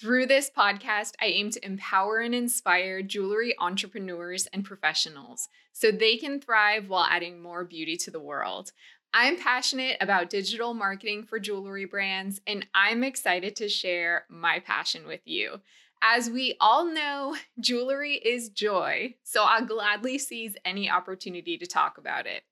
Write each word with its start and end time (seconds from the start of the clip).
Through 0.00 0.26
this 0.26 0.48
podcast, 0.48 1.14
I 1.20 1.26
aim 1.26 1.50
to 1.50 1.66
empower 1.66 2.20
and 2.20 2.32
inspire 2.32 3.02
jewelry 3.02 3.56
entrepreneurs 3.58 4.46
and 4.52 4.64
professionals 4.64 5.48
so 5.72 5.90
they 5.90 6.16
can 6.16 6.40
thrive 6.40 6.88
while 6.88 7.04
adding 7.04 7.42
more 7.42 7.64
beauty 7.64 7.96
to 7.96 8.12
the 8.12 8.20
world. 8.20 8.70
I'm 9.12 9.36
passionate 9.36 9.96
about 10.00 10.30
digital 10.30 10.72
marketing 10.72 11.24
for 11.24 11.40
jewelry 11.40 11.84
brands, 11.84 12.40
and 12.46 12.64
I'm 12.76 13.02
excited 13.02 13.56
to 13.56 13.68
share 13.68 14.24
my 14.28 14.60
passion 14.60 15.04
with 15.04 15.22
you. 15.24 15.62
As 16.00 16.30
we 16.30 16.54
all 16.60 16.84
know, 16.84 17.34
jewelry 17.58 18.14
is 18.14 18.50
joy, 18.50 19.16
so 19.24 19.42
I'll 19.42 19.66
gladly 19.66 20.16
seize 20.16 20.54
any 20.64 20.88
opportunity 20.88 21.58
to 21.58 21.66
talk 21.66 21.98
about 21.98 22.24
it. 22.24 22.44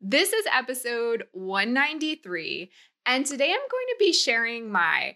This 0.00 0.32
is 0.32 0.44
episode 0.52 1.28
193, 1.30 2.68
and 3.06 3.24
today 3.24 3.52
I'm 3.52 3.68
going 3.70 3.86
to 3.90 3.96
be 4.00 4.12
sharing 4.12 4.72
my 4.72 5.14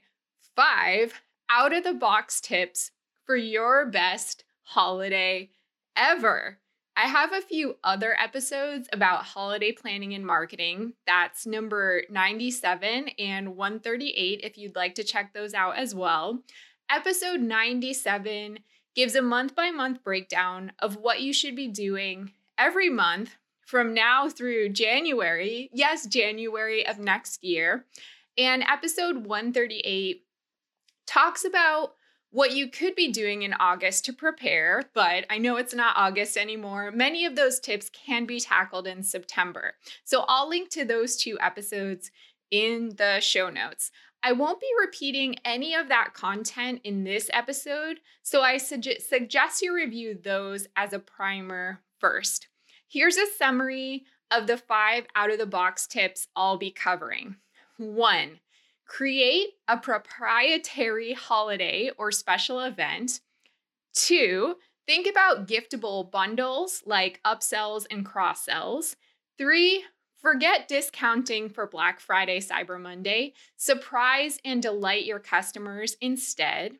five 0.54 1.20
out 1.48 1.73
of 1.73 1.84
the 1.84 1.95
box 1.95 2.40
tips 2.40 2.90
for 3.24 3.37
your 3.37 3.87
best 3.87 4.45
holiday 4.62 5.51
ever. 5.96 6.59
I 6.96 7.09
have 7.09 7.32
a 7.32 7.40
few 7.40 7.76
other 7.82 8.16
episodes 8.18 8.88
about 8.92 9.24
holiday 9.24 9.73
planning 9.73 10.14
and 10.14 10.24
marketing. 10.24 10.92
That's 11.06 11.45
number 11.45 12.02
97 12.09 13.09
and 13.18 13.56
138 13.56 14.40
if 14.45 14.56
you'd 14.56 14.76
like 14.76 14.95
to 14.95 15.04
check 15.04 15.32
those 15.32 15.54
out 15.54 15.76
as 15.76 15.95
well. 15.95 16.42
Episode 16.88 17.40
97 17.40 18.60
gives 18.95 19.16
a 19.16 19.23
month 19.23 19.56
by 19.56 19.70
month 19.70 20.04
breakdown 20.04 20.70
of 20.79 20.96
what 20.96 21.20
you 21.20 21.32
should 21.32 21.56
be 21.56 21.66
doing 21.66 22.30
every 22.56 22.90
month 22.90 23.36
from 23.66 23.92
now 23.92 24.29
through 24.29 24.68
January. 24.68 25.70
Yes, 25.73 26.06
January 26.06 26.86
of 26.86 26.98
next 26.98 27.42
year. 27.42 27.86
And 28.38 28.62
episode 28.62 29.26
138 29.26 30.23
talks 31.07 31.45
about 31.45 31.95
what 32.30 32.52
you 32.52 32.69
could 32.69 32.97
be 32.97 33.13
doing 33.13 33.43
in 33.43 33.55
August 33.55 34.05
to 34.05 34.13
prepare, 34.13 34.83
but 34.93 35.24
I 35.30 35.38
know 35.38 35.57
it's 35.57 35.73
not 35.73 35.97
August 35.97 36.37
anymore. 36.37 36.91
Many 36.91 37.24
of 37.24 37.37
those 37.37 37.60
tips 37.60 37.88
can 37.91 38.27
be 38.27 38.41
tackled 38.41 38.88
in 38.88 39.05
September. 39.05 39.75
So 40.05 40.25
I'll 40.27 40.49
link 40.49 40.69
to 40.71 40.85
those 40.85 41.16
two 41.16 41.38
episodes 41.41 42.10
in 42.51 42.95
the 42.97 43.21
show 43.21 43.51
notes. 43.51 43.93
I 44.21 44.32
won't 44.32 44.60
be 44.60 44.71
repeating 44.80 45.37
any 45.45 45.75
of 45.75 45.88
that 45.88 46.15
content 46.15 46.80
in 46.82 47.05
this 47.05 47.30
episode, 47.32 48.01
so 48.23 48.43
I 48.43 48.57
suge- 48.57 49.02
suggest 49.02 49.63
you 49.63 49.75
review 49.75 50.19
those 50.21 50.66
as 50.75 50.93
a 50.93 50.99
primer 50.99 51.82
first. 52.01 52.49
Here's 52.88 53.16
a 53.16 53.27
summary 53.38 54.07
of 54.30 54.47
the 54.47 54.57
five 54.57 55.05
out 55.15 55.30
of 55.30 55.38
the 55.38 55.47
box 55.47 55.87
tips 55.87 56.27
I'll 56.35 56.57
be 56.57 56.71
covering. 56.71 57.37
One, 57.77 58.41
create 58.87 59.51
a 59.68 59.77
proprietary 59.77 61.13
holiday 61.13 61.90
or 61.96 62.13
special 62.13 62.60
event. 62.60 63.21
Two, 63.95 64.56
think 64.87 65.06
about 65.06 65.47
giftable 65.49 66.10
bundles 66.10 66.82
like 66.84 67.20
upsells 67.25 67.86
and 67.91 68.04
cross 68.04 68.44
sells. 68.44 68.97
Three, 69.38 69.84
forget 70.16 70.69
discounting 70.69 71.48
for 71.48 71.66
Black 71.66 72.00
Friday, 72.00 72.41
Cyber 72.41 72.81
Monday. 72.81 73.34
Surprise 73.56 74.38
and 74.44 74.62
delight 74.62 75.04
your 75.04 75.20
customers 75.20 75.97
instead. 76.00 76.78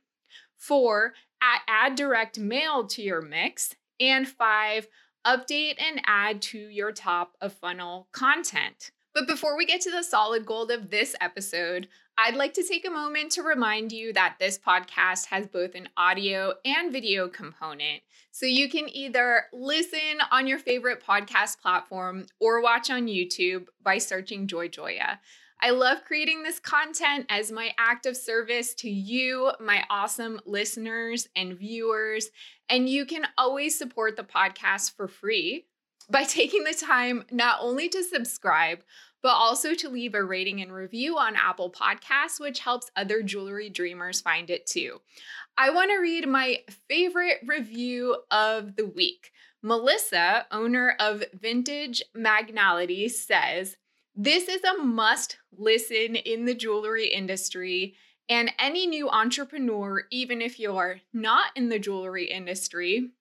Four, 0.57 1.15
add 1.41 1.95
direct 1.95 2.39
mail 2.39 2.87
to 2.87 3.03
your 3.03 3.21
mix. 3.23 3.75
And 4.01 4.27
five, 4.27 4.89
update 5.27 5.81
and 5.81 6.01
add 6.07 6.43
to 6.43 6.59
your 6.59 6.93
top 6.93 7.37
of 7.41 7.53
funnel 7.53 8.09
content. 8.13 8.91
But 9.15 9.29
before 9.29 9.57
we 9.57 9.67
get 9.67 9.81
to 9.83 9.91
the 9.91 10.03
solid 10.03 10.45
gold 10.45 10.71
of 10.71 10.91
this 10.91 11.15
episode, 11.21 11.89
I'd 12.17 12.37
like 12.37 12.55
to 12.55 12.63
take 12.63 12.87
a 12.87 12.91
moment 12.91 13.33
to 13.33 13.43
remind 13.43 13.91
you 13.91 14.13
that 14.13 14.37
this 14.39 14.57
podcast 14.57 15.27
has 15.27 15.49
both 15.49 15.75
an 15.75 15.89
audio 15.97 16.55
and 16.65 16.93
video 16.93 17.29
component. 17.29 18.03
So 18.31 18.47
you 18.47 18.69
can 18.69 18.89
either 18.89 19.47
listen 19.53 20.21
on 20.31 20.47
your 20.47 20.61
favorite 20.61 21.03
podcast 21.03 21.61
platform 21.61 22.27
or 22.39 22.63
watch 22.63 22.89
on 22.89 23.09
YouTube 23.09 23.67
by 23.83 23.99
searching 23.99 24.47
Joy 24.47 24.69
Joya. 24.69 25.19
I 25.61 25.71
love 25.71 26.05
creating 26.05 26.45
this 26.45 26.61
content 26.61 27.27
as 27.29 27.51
my 27.51 27.73
act 27.79 28.07
of 28.07 28.17
service 28.17 28.75
to 28.75 28.91
you, 28.91 29.51
my 29.59 29.83
awesome 29.91 30.41
listeners 30.47 31.29
and 31.35 31.59
viewers. 31.59 32.31
And 32.69 32.89
you 32.89 33.07
can 33.07 33.27
always 33.37 33.77
support 33.77 34.17
the 34.17 34.23
podcast 34.23 34.95
for 34.95 35.09
free 35.09 35.67
by 36.09 36.23
taking 36.25 36.63
the 36.63 36.75
time 36.75 37.25
not 37.33 37.59
only 37.61 37.89
to 37.89 38.05
subscribe, 38.05 38.85
but 39.25 39.31
also 39.31 39.73
to 39.73 39.89
leave 39.89 40.15
a 40.15 40.23
rating 40.23 40.61
and 40.61 40.71
review 40.71 41.17
on 41.17 41.35
Apple 41.35 41.73
Podcasts, 41.73 42.39
which 42.39 42.61
helps 42.61 42.91
other 42.95 43.23
jewelry 43.23 43.71
dreamers 43.71 44.21
find 44.21 44.51
it 44.51 44.67
too. 44.67 45.01
I 45.57 45.71
want 45.71 45.91
to 45.91 45.97
read 45.97 46.29
my 46.29 46.59
favorite 46.91 47.39
review 47.47 48.19
of 48.31 48.77
the 48.77 48.85
week. 48.85 49.33
Melissa, 49.63 50.47
owner 50.51 50.95
of 51.01 51.25
Vintage 51.33 52.03
Magnality, 52.15 53.09
says, 53.09 53.79
This 54.15 54.47
is 54.47 54.63
a 54.63 54.83
must 54.83 55.39
listen 55.57 56.17
in 56.17 56.45
the 56.45 56.55
jewelry 56.55 57.07
industry. 57.07 57.95
And 58.29 58.53
any 58.59 58.87
new 58.87 59.09
entrepreneur, 59.09 60.03
even 60.11 60.43
if 60.43 60.61
you're 60.61 61.01
not 61.15 61.47
in 61.57 61.71
the 61.71 61.79
jewelry 61.79 62.31
industry, 62.31 63.13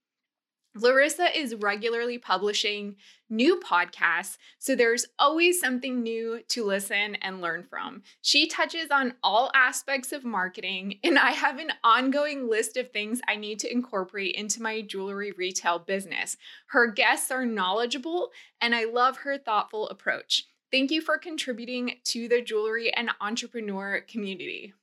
Larysa 0.78 1.28
is 1.34 1.56
regularly 1.56 2.18
publishing 2.18 2.96
new 3.36 3.60
podcasts, 3.60 4.38
so 4.60 4.76
there's 4.76 5.06
always 5.18 5.60
something 5.60 6.02
new 6.02 6.42
to 6.50 6.64
listen 6.64 7.16
and 7.16 7.42
learn 7.42 7.64
from. 7.64 8.04
She 8.22 8.48
touches 8.48 8.92
on 8.92 9.16
all 9.24 9.52
aspects 9.54 10.12
of 10.12 10.24
marketing, 10.24 11.00
and 11.04 11.18
I 11.18 11.32
have 11.32 11.60
an 11.60 11.72
ongoing 11.84 12.50
list 12.50 12.78
of 12.78 12.92
things 12.92 13.22
I 13.28 13.36
need 13.36 13.60
to 13.60 13.72
incorporate 13.72 14.36
into 14.36 14.62
my 14.62 14.82
jewelry 14.82 15.32
retail 15.32 15.80
business. 15.80 16.38
Her 16.68 16.88
guests 16.88 17.32
are 17.32 17.46
knowledgeable, 17.46 18.30
and 18.62 18.74
I 18.76 18.86
love 18.86 19.18
her 19.18 19.38
thoughtful 19.38 19.90
approach. 19.90 20.48
Thank 20.72 20.90
you 20.90 21.02
for 21.02 21.18
contributing 21.18 22.00
to 22.06 22.28
the 22.28 22.42
jewelry 22.42 22.92
and 22.94 23.12
entrepreneur 23.22 24.02
community. 24.02 24.74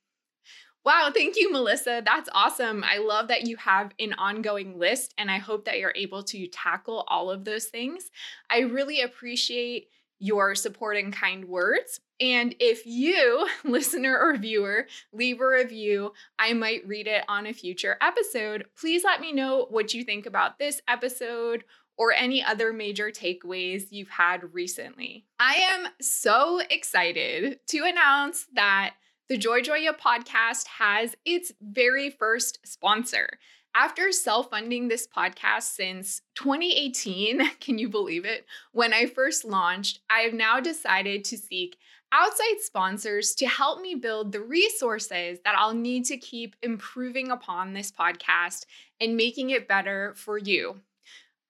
Wow, 0.84 1.10
thank 1.14 1.36
you, 1.36 1.52
Melissa. 1.52 2.02
That's 2.04 2.30
awesome. 2.32 2.82
I 2.84 2.98
love 2.98 3.28
that 3.28 3.46
you 3.46 3.56
have 3.56 3.92
an 3.98 4.14
ongoing 4.14 4.78
list, 4.78 5.14
and 5.18 5.30
I 5.30 5.38
hope 5.38 5.66
that 5.66 5.78
you're 5.78 5.92
able 5.94 6.22
to 6.24 6.46
tackle 6.46 7.04
all 7.08 7.30
of 7.30 7.44
those 7.44 7.66
things. 7.66 8.10
I 8.48 8.60
really 8.60 9.02
appreciate 9.02 9.88
your 10.18 10.54
support 10.54 10.96
and 10.96 11.12
kind 11.12 11.46
words. 11.46 12.00
And 12.20 12.54
if 12.60 12.86
you, 12.86 13.46
listener 13.64 14.18
or 14.18 14.36
viewer, 14.36 14.86
leave 15.12 15.40
a 15.40 15.48
review, 15.48 16.12
I 16.38 16.52
might 16.52 16.86
read 16.86 17.06
it 17.06 17.24
on 17.28 17.46
a 17.46 17.52
future 17.52 17.96
episode. 18.00 18.66
Please 18.78 19.02
let 19.02 19.20
me 19.20 19.32
know 19.32 19.66
what 19.70 19.92
you 19.92 20.04
think 20.04 20.26
about 20.26 20.58
this 20.58 20.80
episode 20.88 21.64
or 21.96 22.12
any 22.12 22.42
other 22.42 22.72
major 22.72 23.10
takeaways 23.10 23.84
you've 23.90 24.08
had 24.08 24.54
recently. 24.54 25.26
I 25.38 25.54
am 25.56 25.88
so 26.00 26.60
excited 26.70 27.60
to 27.68 27.84
announce 27.84 28.46
that 28.54 28.94
the 29.30 29.38
Joy 29.38 29.60
Joya 29.62 29.94
podcast 29.94 30.66
has 30.66 31.14
its 31.24 31.52
very 31.62 32.10
first 32.10 32.58
sponsor. 32.64 33.38
After 33.76 34.10
self 34.10 34.50
funding 34.50 34.88
this 34.88 35.06
podcast 35.06 35.72
since 35.72 36.22
2018, 36.34 37.48
can 37.60 37.78
you 37.78 37.88
believe 37.88 38.24
it? 38.24 38.44
When 38.72 38.92
I 38.92 39.06
first 39.06 39.44
launched, 39.44 40.00
I 40.10 40.22
have 40.22 40.34
now 40.34 40.58
decided 40.58 41.24
to 41.26 41.38
seek 41.38 41.76
outside 42.10 42.58
sponsors 42.58 43.36
to 43.36 43.46
help 43.46 43.80
me 43.80 43.94
build 43.94 44.32
the 44.32 44.40
resources 44.40 45.38
that 45.44 45.54
I'll 45.56 45.74
need 45.74 46.06
to 46.06 46.16
keep 46.16 46.56
improving 46.60 47.30
upon 47.30 47.72
this 47.72 47.92
podcast 47.92 48.64
and 49.00 49.16
making 49.16 49.50
it 49.50 49.68
better 49.68 50.12
for 50.16 50.38
you. 50.38 50.80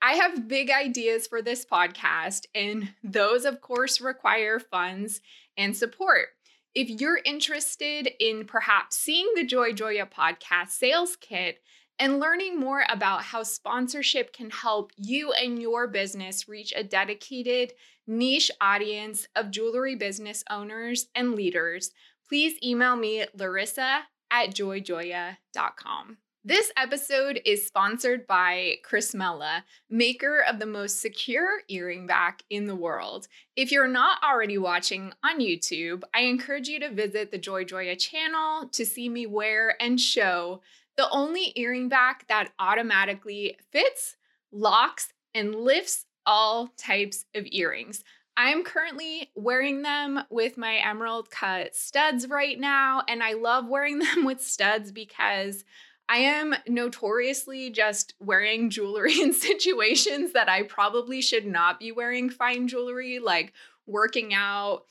I 0.03 0.17
have 0.17 0.49
big 0.49 0.71
ideas 0.71 1.27
for 1.27 1.41
this 1.41 1.65
podcast, 1.65 2.45
and 2.55 2.93
those, 3.03 3.47
of 3.47 3.63
course, 3.63 4.03
require 4.03 4.61
funds 4.61 5.23
and 5.57 5.75
support. 5.75 6.29
If 6.75 6.89
you're 7.01 7.21
interested 7.25 8.09
in 8.21 8.45
perhaps 8.45 8.97
seeing 8.97 9.29
the 9.35 9.45
Joy 9.45 9.73
Joya 9.73 10.07
podcast 10.07 10.69
sales 10.69 11.17
kit 11.21 11.61
and 11.99 12.21
learning 12.21 12.61
more 12.61 12.85
about 12.89 13.25
how 13.25 13.43
sponsorship 13.43 14.33
can 14.33 14.51
help 14.51 14.93
you 14.97 15.33
and 15.33 15.61
your 15.61 15.89
business 15.89 16.49
reach 16.49 16.73
a 16.77 16.85
dedicated 16.85 17.73
niche 18.07 18.53
audience 18.61 19.27
of 19.35 19.51
jewelry 19.51 19.97
business 19.97 20.45
owners 20.49 21.09
and 21.15 21.35
leaders, 21.35 21.91
please 22.29 22.57
email 22.63 22.95
me 22.95 23.25
larysa 23.37 24.03
at 24.31 24.55
joyjoya.com. 24.55 26.19
This 26.43 26.73
episode 26.75 27.43
is 27.45 27.67
sponsored 27.67 28.27
by 28.27 28.77
Chris 28.83 29.13
Chrysmela, 29.13 29.63
maker 29.91 30.43
of 30.49 30.59
the 30.59 30.65
most 30.65 30.99
secure 30.99 31.61
earring 31.69 32.07
back 32.07 32.45
in 32.49 32.65
the 32.65 32.75
world. 32.75 33.29
If 33.57 33.71
you're 33.71 33.87
not 33.87 34.23
already 34.25 34.57
watching 34.57 35.13
on 35.23 35.41
YouTube, 35.41 36.03
I 36.15 36.21
encourage 36.21 36.67
you 36.67 36.81
to 36.81 36.95
visit 36.95 37.31
the 37.31 37.37
Joy 37.37 37.65
Joya 37.65 37.95
channel 37.95 38.71
to 38.71 38.87
see 38.87 39.11
me 39.11 39.27
wear 39.27 39.77
and 39.83 40.01
show 40.01 40.63
the 40.97 41.11
only 41.11 41.53
earring 41.57 41.91
back 41.91 42.27
that 42.29 42.53
automatically 42.59 43.59
fits, 43.71 44.17
locks, 44.51 45.13
and 45.35 45.55
lifts 45.55 46.07
all 46.25 46.69
types 46.79 47.27
of 47.35 47.45
earrings. 47.53 48.03
I'm 48.35 48.65
currently 48.65 49.31
wearing 49.35 49.83
them 49.83 50.21
with 50.31 50.57
my 50.57 50.77
emerald 50.77 51.31
cut 51.31 51.77
studs 51.77 52.27
right 52.31 52.59
now, 52.59 53.03
and 53.07 53.23
I 53.23 53.35
love 53.35 53.69
wearing 53.69 53.99
them 53.99 54.25
with 54.25 54.41
studs 54.41 54.91
because 54.91 55.65
I 56.11 56.17
am 56.17 56.57
notoriously 56.67 57.71
just 57.71 58.15
wearing 58.19 58.69
jewelry 58.69 59.21
in 59.21 59.33
situations 59.33 60.33
that 60.33 60.49
I 60.49 60.65
probably 60.65 61.23
should 61.23 61.47
not 61.47 61.79
be 61.79 61.93
wearing 61.93 62.29
fine 62.29 62.67
jewelry, 62.67 63.21
like 63.21 63.53
working 63.87 64.35
out, 64.35 64.83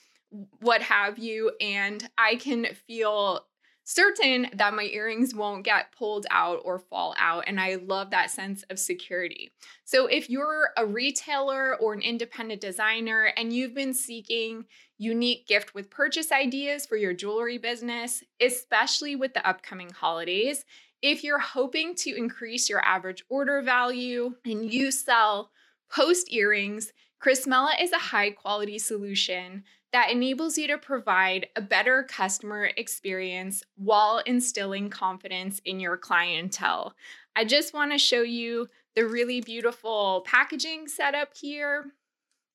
what 0.61 0.81
have 0.81 1.19
you. 1.19 1.51
And 1.59 2.09
I 2.17 2.37
can 2.37 2.67
feel 2.87 3.45
certain 3.83 4.47
that 4.53 4.75
my 4.75 4.83
earrings 4.83 5.35
won't 5.35 5.65
get 5.65 5.91
pulled 5.91 6.25
out 6.29 6.61
or 6.63 6.79
fall 6.79 7.15
out. 7.17 7.43
And 7.47 7.59
I 7.59 7.75
love 7.75 8.11
that 8.11 8.29
sense 8.29 8.63
of 8.69 8.79
security. 8.79 9.51
So, 9.83 10.05
if 10.05 10.29
you're 10.29 10.69
a 10.77 10.85
retailer 10.85 11.75
or 11.75 11.93
an 11.93 12.01
independent 12.01 12.61
designer 12.61 13.33
and 13.35 13.51
you've 13.51 13.73
been 13.73 13.95
seeking 13.95 14.65
unique 14.99 15.47
gift 15.47 15.73
with 15.73 15.89
purchase 15.89 16.31
ideas 16.31 16.85
for 16.85 16.97
your 16.97 17.13
jewelry 17.13 17.57
business, 17.57 18.23
especially 18.39 19.15
with 19.15 19.33
the 19.33 19.47
upcoming 19.47 19.89
holidays, 19.89 20.65
if 21.01 21.23
you're 21.23 21.39
hoping 21.39 21.95
to 21.95 22.15
increase 22.15 22.69
your 22.69 22.83
average 22.83 23.23
order 23.29 23.61
value 23.61 24.35
and 24.45 24.71
you 24.71 24.91
sell 24.91 25.51
post 25.89 26.31
earrings, 26.31 26.93
Chrysmela 27.23 27.81
is 27.81 27.91
a 27.91 27.97
high 27.97 28.31
quality 28.31 28.79
solution 28.79 29.63
that 29.91 30.11
enables 30.11 30.57
you 30.57 30.67
to 30.67 30.77
provide 30.77 31.47
a 31.55 31.61
better 31.61 32.03
customer 32.03 32.69
experience 32.77 33.63
while 33.75 34.19
instilling 34.19 34.89
confidence 34.89 35.59
in 35.65 35.79
your 35.79 35.97
clientele. 35.97 36.93
I 37.35 37.43
just 37.45 37.73
want 37.73 37.91
to 37.91 37.97
show 37.97 38.21
you 38.21 38.67
the 38.95 39.07
really 39.07 39.41
beautiful 39.41 40.21
packaging 40.25 40.87
setup 40.87 41.35
here. 41.35 41.93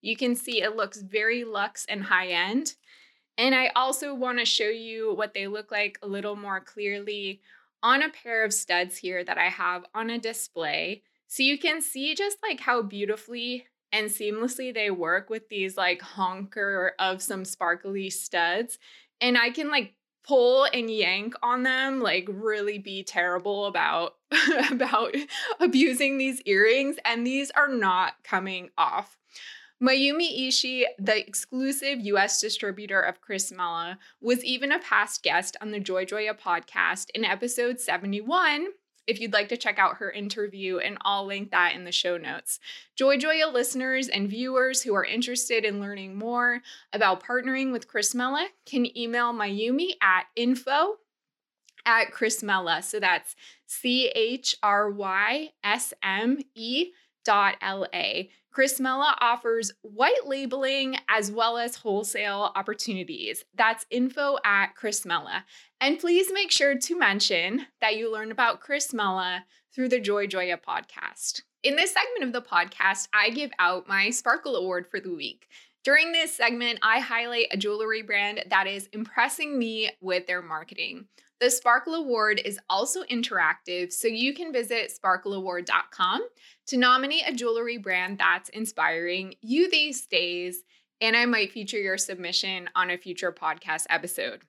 You 0.00 0.17
can 0.17 0.37
see 0.37 0.62
it 0.62 0.76
looks 0.76 1.00
very 1.00 1.44
luxe 1.44 1.87
and 1.88 2.05
high 2.05 2.29
end. 2.29 2.75
And 3.37 3.55
I 3.55 3.73
also 3.75 4.14
want 4.14 4.38
to 4.38 4.44
show 4.44 4.69
you 4.69 5.12
what 5.14 5.35
they 5.35 5.49
look 5.49 5.73
like 5.73 5.99
a 6.02 6.06
little 6.06 6.37
more 6.37 6.61
clearly 6.61 7.41
on 7.84 8.02
a 8.02 8.08
pair 8.08 8.44
of 8.44 8.52
studs 8.52 8.96
here 8.96 9.22
that 9.22 9.38
I 9.38 9.50
have 9.50 9.84
on 9.94 10.08
a 10.08 10.19
display. 10.19 11.02
So 11.28 11.42
you 11.42 11.58
can 11.58 11.82
see 11.82 12.14
just 12.14 12.38
like 12.42 12.58
how 12.58 12.82
beautifully 12.82 13.66
and 13.92 14.08
seamlessly 14.08 14.72
they 14.72 14.90
work 14.90 15.28
with 15.28 15.48
these 15.48 15.76
like 15.76 16.00
honker 16.00 16.94
of 16.98 17.22
some 17.22 17.44
sparkly 17.44 18.08
studs. 18.08 18.78
And 19.20 19.36
I 19.36 19.50
can 19.50 19.70
like 19.70 19.94
pull 20.26 20.64
and 20.72 20.90
yank 20.90 21.34
on 21.42 21.62
them 21.62 22.00
like 22.00 22.26
really 22.31 22.78
be 22.78 23.02
terrible 23.04 23.66
about 23.66 24.14
about 24.70 25.14
abusing 25.60 26.16
these 26.16 26.40
earrings 26.46 26.96
and 27.04 27.26
these 27.26 27.50
are 27.50 27.69
not 27.69 28.14
coming 28.25 28.70
off 28.78 29.19
Mayumi 29.82 30.48
Ishii, 30.48 30.84
the 30.98 31.18
exclusive 31.18 32.00
US 32.00 32.40
distributor 32.40 33.00
of 33.00 33.20
Chrysmela, 33.20 33.98
was 34.20 34.44
even 34.44 34.70
a 34.70 34.78
past 34.78 35.22
guest 35.22 35.56
on 35.60 35.72
the 35.72 35.80
Joy 35.80 36.04
Joya 36.04 36.34
podcast 36.34 37.10
in 37.14 37.24
episode 37.24 37.80
71. 37.80 38.68
If 39.06 39.20
you'd 39.20 39.32
like 39.32 39.48
to 39.50 39.56
check 39.56 39.78
out 39.78 39.96
her 39.96 40.10
interview, 40.10 40.78
and 40.78 40.96
I'll 41.02 41.26
link 41.26 41.50
that 41.50 41.74
in 41.74 41.84
the 41.84 41.92
show 41.92 42.16
notes. 42.16 42.58
Joy 42.96 43.18
Joya 43.18 43.48
listeners 43.52 44.08
and 44.08 44.30
viewers 44.30 44.82
who 44.82 44.94
are 44.94 45.04
interested 45.04 45.64
in 45.64 45.80
learning 45.80 46.14
more 46.14 46.62
about 46.92 47.22
partnering 47.22 47.70
with 47.70 47.88
Chrysmela 47.88 48.46
can 48.64 48.96
email 48.96 49.34
Mayumi 49.34 49.90
at 50.00 50.26
info 50.36 50.98
at 51.84 52.12
Chrysmela. 52.12 52.82
So 52.82 53.00
that's 53.00 53.36
C 53.66 54.08
H 54.14 54.56
R 54.62 54.90
Y 54.90 55.50
S 55.62 55.92
M 56.02 56.38
E 56.54 56.92
dot 57.24 57.56
L 57.60 57.86
A. 57.92 58.30
Chrysmela 58.54 59.16
offers 59.20 59.72
white 59.82 60.26
labeling 60.26 60.96
as 61.08 61.32
well 61.32 61.58
as 61.58 61.74
wholesale 61.74 62.52
opportunities. 62.54 63.44
That's 63.54 63.84
info 63.90 64.38
at 64.44 64.76
Chrysmela. 64.80 65.42
And 65.80 65.98
please 65.98 66.30
make 66.32 66.52
sure 66.52 66.78
to 66.78 66.98
mention 66.98 67.66
that 67.80 67.96
you 67.96 68.12
learned 68.12 68.30
about 68.30 68.60
Chrysmela 68.60 69.40
through 69.74 69.88
the 69.88 69.98
Joy 69.98 70.28
Joya 70.28 70.56
podcast. 70.56 71.42
In 71.64 71.74
this 71.74 71.94
segment 71.94 72.22
of 72.22 72.32
the 72.32 72.48
podcast, 72.48 73.08
I 73.12 73.30
give 73.30 73.50
out 73.58 73.88
my 73.88 74.10
Sparkle 74.10 74.54
Award 74.54 74.86
for 74.88 75.00
the 75.00 75.12
week. 75.12 75.48
During 75.82 76.12
this 76.12 76.36
segment, 76.36 76.78
I 76.80 77.00
highlight 77.00 77.48
a 77.50 77.56
jewelry 77.56 78.02
brand 78.02 78.44
that 78.50 78.68
is 78.68 78.88
impressing 78.92 79.58
me 79.58 79.90
with 80.00 80.28
their 80.28 80.42
marketing. 80.42 81.06
The 81.44 81.50
Sparkle 81.50 81.93
Award 81.93 82.41
is 82.43 82.58
also 82.70 83.02
interactive, 83.02 83.93
so 83.93 84.08
you 84.08 84.32
can 84.32 84.50
visit 84.50 84.91
sparkleaward.com 84.91 86.26
to 86.69 86.76
nominate 86.79 87.29
a 87.29 87.35
jewelry 87.35 87.76
brand 87.76 88.17
that's 88.17 88.49
inspiring 88.49 89.35
you 89.43 89.70
these 89.70 90.06
days, 90.06 90.62
and 91.02 91.14
I 91.14 91.26
might 91.26 91.52
feature 91.52 91.76
your 91.76 91.99
submission 91.99 92.70
on 92.75 92.88
a 92.88 92.96
future 92.96 93.31
podcast 93.31 93.85
episode. 93.91 94.41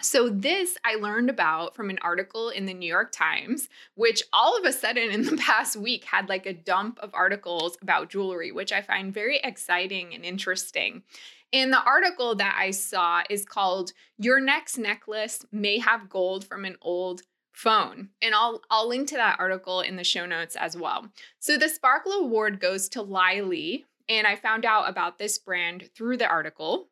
So, 0.00 0.30
this 0.30 0.78
I 0.86 0.94
learned 0.94 1.28
about 1.28 1.76
from 1.76 1.90
an 1.90 1.98
article 2.00 2.48
in 2.48 2.64
the 2.64 2.72
New 2.72 2.88
York 2.88 3.12
Times, 3.12 3.68
which 3.94 4.22
all 4.32 4.56
of 4.56 4.64
a 4.64 4.72
sudden 4.72 5.10
in 5.10 5.22
the 5.22 5.36
past 5.46 5.76
week 5.76 6.04
had 6.04 6.30
like 6.30 6.46
a 6.46 6.54
dump 6.54 6.98
of 7.00 7.12
articles 7.12 7.76
about 7.82 8.08
jewelry, 8.08 8.52
which 8.52 8.72
I 8.72 8.80
find 8.80 9.12
very 9.12 9.38
exciting 9.44 10.14
and 10.14 10.24
interesting. 10.24 11.02
And 11.52 11.72
the 11.72 11.82
article 11.82 12.34
that 12.36 12.56
I 12.58 12.70
saw 12.70 13.22
is 13.30 13.44
called 13.44 13.92
Your 14.18 14.40
Next 14.40 14.78
Necklace 14.78 15.44
May 15.52 15.78
Have 15.78 16.08
Gold 16.08 16.44
from 16.44 16.64
an 16.64 16.76
Old 16.82 17.22
phone. 17.52 18.10
And 18.20 18.34
I'll 18.34 18.60
I'll 18.70 18.88
link 18.88 19.08
to 19.08 19.14
that 19.16 19.40
article 19.40 19.80
in 19.80 19.96
the 19.96 20.04
show 20.04 20.26
notes 20.26 20.56
as 20.56 20.76
well. 20.76 21.08
So 21.38 21.56
the 21.56 21.68
Sparkle 21.68 22.12
Award 22.12 22.60
goes 22.60 22.88
to 22.90 23.02
Lylie, 23.02 23.84
and 24.08 24.26
I 24.26 24.36
found 24.36 24.64
out 24.64 24.88
about 24.88 25.18
this 25.18 25.38
brand 25.38 25.88
through 25.94 26.18
the 26.18 26.28
article. 26.28 26.88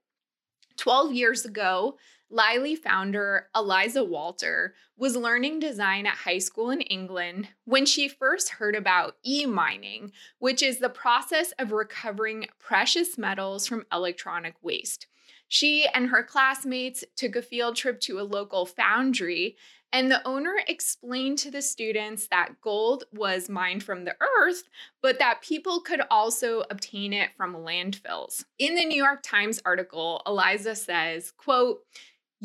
12 0.76 1.12
years 1.12 1.44
ago, 1.44 1.96
Lylie 2.34 2.76
founder 2.76 3.48
Eliza 3.54 4.02
Walter 4.02 4.75
was 4.97 5.14
learning 5.14 5.61
design 5.61 6.04
at 6.04 6.14
high 6.14 6.38
school 6.38 6.70
in 6.70 6.80
England 6.80 7.49
when 7.64 7.87
she 7.87 8.09
first 8.09 8.49
heard 8.50 8.75
about 8.75 9.16
e 9.25 9.47
mining, 9.47 10.11
which 10.40 10.61
is 10.61 10.78
the 10.78 10.88
process 10.88 11.52
of 11.61 11.70
recovering 11.70 12.47
precious 12.59 13.16
metals 13.16 13.68
from 13.68 13.87
electronic 13.92 14.56
waste. 14.62 15.06
She 15.47 15.87
and 15.87 16.09
her 16.09 16.25
classmates 16.25 17.04
took 17.14 17.37
a 17.37 17.42
field 17.42 17.76
trip 17.76 18.00
to 18.00 18.18
a 18.18 18.23
local 18.23 18.66
foundry 18.66 19.56
and 19.94 20.11
the 20.11 20.26
owner 20.26 20.56
explained 20.66 21.38
to 21.38 21.52
the 21.52 21.62
students 21.62 22.26
that 22.26 22.61
gold 22.61 23.04
was 23.12 23.49
mined 23.49 23.85
from 23.85 24.04
the 24.04 24.16
earth, 24.40 24.64
but 25.00 25.20
that 25.20 25.40
people 25.40 25.80
could 25.80 26.00
also 26.11 26.64
obtain 26.68 27.12
it 27.12 27.30
from 27.37 27.54
landfills. 27.54 28.44
In 28.59 28.75
the 28.75 28.85
New 28.85 29.00
York 29.00 29.20
Times 29.23 29.62
article, 29.64 30.20
Eliza 30.26 30.75
says, 30.75 31.30
quote, 31.30 31.82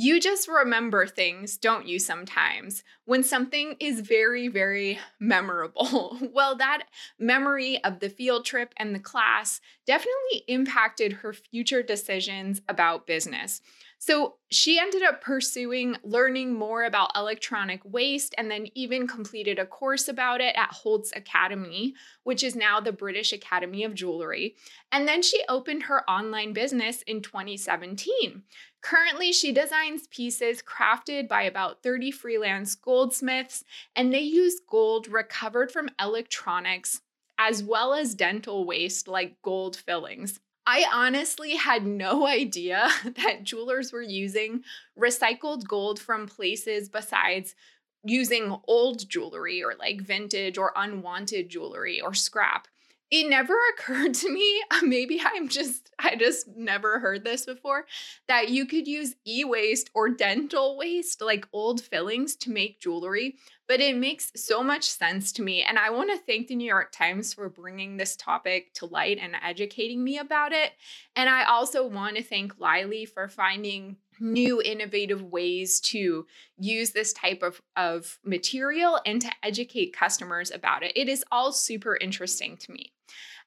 you 0.01 0.17
just 0.21 0.47
remember 0.47 1.05
things, 1.05 1.57
don't 1.57 1.85
you, 1.85 1.99
sometimes, 1.99 2.85
when 3.03 3.21
something 3.21 3.75
is 3.81 3.99
very, 3.99 4.47
very 4.47 4.97
memorable. 5.19 6.17
well, 6.33 6.55
that 6.55 6.83
memory 7.19 7.83
of 7.83 7.99
the 7.99 8.09
field 8.09 8.45
trip 8.45 8.73
and 8.77 8.95
the 8.95 8.99
class 8.99 9.59
definitely 9.85 10.45
impacted 10.47 11.11
her 11.11 11.33
future 11.33 11.83
decisions 11.83 12.61
about 12.69 13.07
business. 13.07 13.61
So 14.01 14.35
she 14.49 14.79
ended 14.79 15.03
up 15.03 15.21
pursuing 15.21 15.97
learning 16.03 16.53
more 16.53 16.85
about 16.85 17.11
electronic 17.17 17.81
waste 17.83 18.33
and 18.37 18.49
then 18.49 18.67
even 18.73 19.05
completed 19.05 19.59
a 19.59 19.65
course 19.65 20.07
about 20.07 20.39
it 20.39 20.55
at 20.55 20.71
Holts 20.71 21.11
Academy, 21.13 21.93
which 22.23 22.41
is 22.41 22.55
now 22.55 22.79
the 22.79 22.93
British 22.93 23.33
Academy 23.33 23.83
of 23.83 23.93
Jewelry. 23.93 24.55
And 24.89 25.05
then 25.05 25.21
she 25.21 25.43
opened 25.49 25.83
her 25.83 26.09
online 26.09 26.53
business 26.53 27.01
in 27.01 27.21
2017. 27.21 28.43
Currently, 28.81 29.33
she 29.33 29.51
designs 29.51 30.07
pieces 30.07 30.61
crafted 30.61 31.27
by 31.27 31.43
about 31.43 31.83
30 31.83 32.11
freelance 32.11 32.75
goldsmiths, 32.75 33.63
and 33.95 34.13
they 34.13 34.21
use 34.21 34.61
gold 34.67 35.07
recovered 35.07 35.71
from 35.71 35.89
electronics 35.99 37.01
as 37.37 37.63
well 37.63 37.93
as 37.93 38.13
dental 38.15 38.65
waste 38.65 39.07
like 39.07 39.41
gold 39.41 39.75
fillings. 39.75 40.39
I 40.67 40.85
honestly 40.93 41.55
had 41.55 41.85
no 41.85 42.27
idea 42.27 42.89
that 43.15 43.43
jewelers 43.43 43.91
were 43.91 44.01
using 44.01 44.63
recycled 44.97 45.67
gold 45.67 45.99
from 45.99 46.27
places 46.27 46.89
besides 46.89 47.55
using 48.03 48.57
old 48.67 49.09
jewelry 49.09 49.63
or 49.63 49.73
like 49.79 50.01
vintage 50.01 50.57
or 50.57 50.71
unwanted 50.75 51.49
jewelry 51.49 51.99
or 51.99 52.13
scrap. 52.13 52.67
It 53.11 53.27
never 53.27 53.55
occurred 53.73 54.13
to 54.15 54.31
me, 54.31 54.61
maybe 54.83 55.19
I'm 55.25 55.49
just, 55.49 55.89
I 55.97 56.15
just 56.15 56.47
never 56.55 56.99
heard 56.99 57.23
this 57.23 57.45
before, 57.45 57.85
that 58.27 58.49
you 58.49 58.65
could 58.67 58.87
use 58.87 59.15
e 59.25 59.43
waste 59.43 59.89
or 59.95 60.09
dental 60.09 60.77
waste, 60.77 61.21
like 61.21 61.47
old 61.51 61.81
fillings, 61.81 62.35
to 62.37 62.51
make 62.51 62.79
jewelry. 62.79 63.35
but 63.67 63.79
it 63.79 63.95
makes 63.95 64.31
so 64.35 64.63
much 64.63 64.83
sense 64.89 65.31
to 65.33 65.43
me. 65.43 65.61
And 65.63 65.77
I 65.77 65.91
want 65.91 66.09
to 66.11 66.17
thank 66.17 66.47
the 66.47 66.55
New 66.55 66.67
York 66.67 66.91
Times 66.91 67.33
for 67.35 67.49
bringing 67.49 67.97
this 67.97 68.15
topic 68.15 68.73
to 68.75 68.87
light 68.87 69.19
and 69.21 69.35
educating 69.43 70.03
me 70.03 70.17
about 70.17 70.51
it. 70.53 70.71
And 71.15 71.29
I 71.29 71.43
also 71.45 71.85
want 71.87 72.17
to 72.17 72.23
thank 72.23 72.57
Lylie 72.57 73.07
for 73.07 73.27
finding 73.27 73.97
new 74.19 74.61
innovative 74.61 75.23
ways 75.23 75.79
to 75.79 76.25
use 76.57 76.91
this 76.91 77.13
type 77.13 77.41
of, 77.41 77.61
of 77.75 78.19
material 78.23 78.99
and 79.05 79.21
to 79.21 79.31
educate 79.43 79.93
customers 79.93 80.51
about 80.51 80.83
it. 80.83 80.91
It 80.95 81.09
is 81.09 81.23
all 81.31 81.51
super 81.51 81.97
interesting 81.97 82.57
to 82.57 82.71
me. 82.71 82.91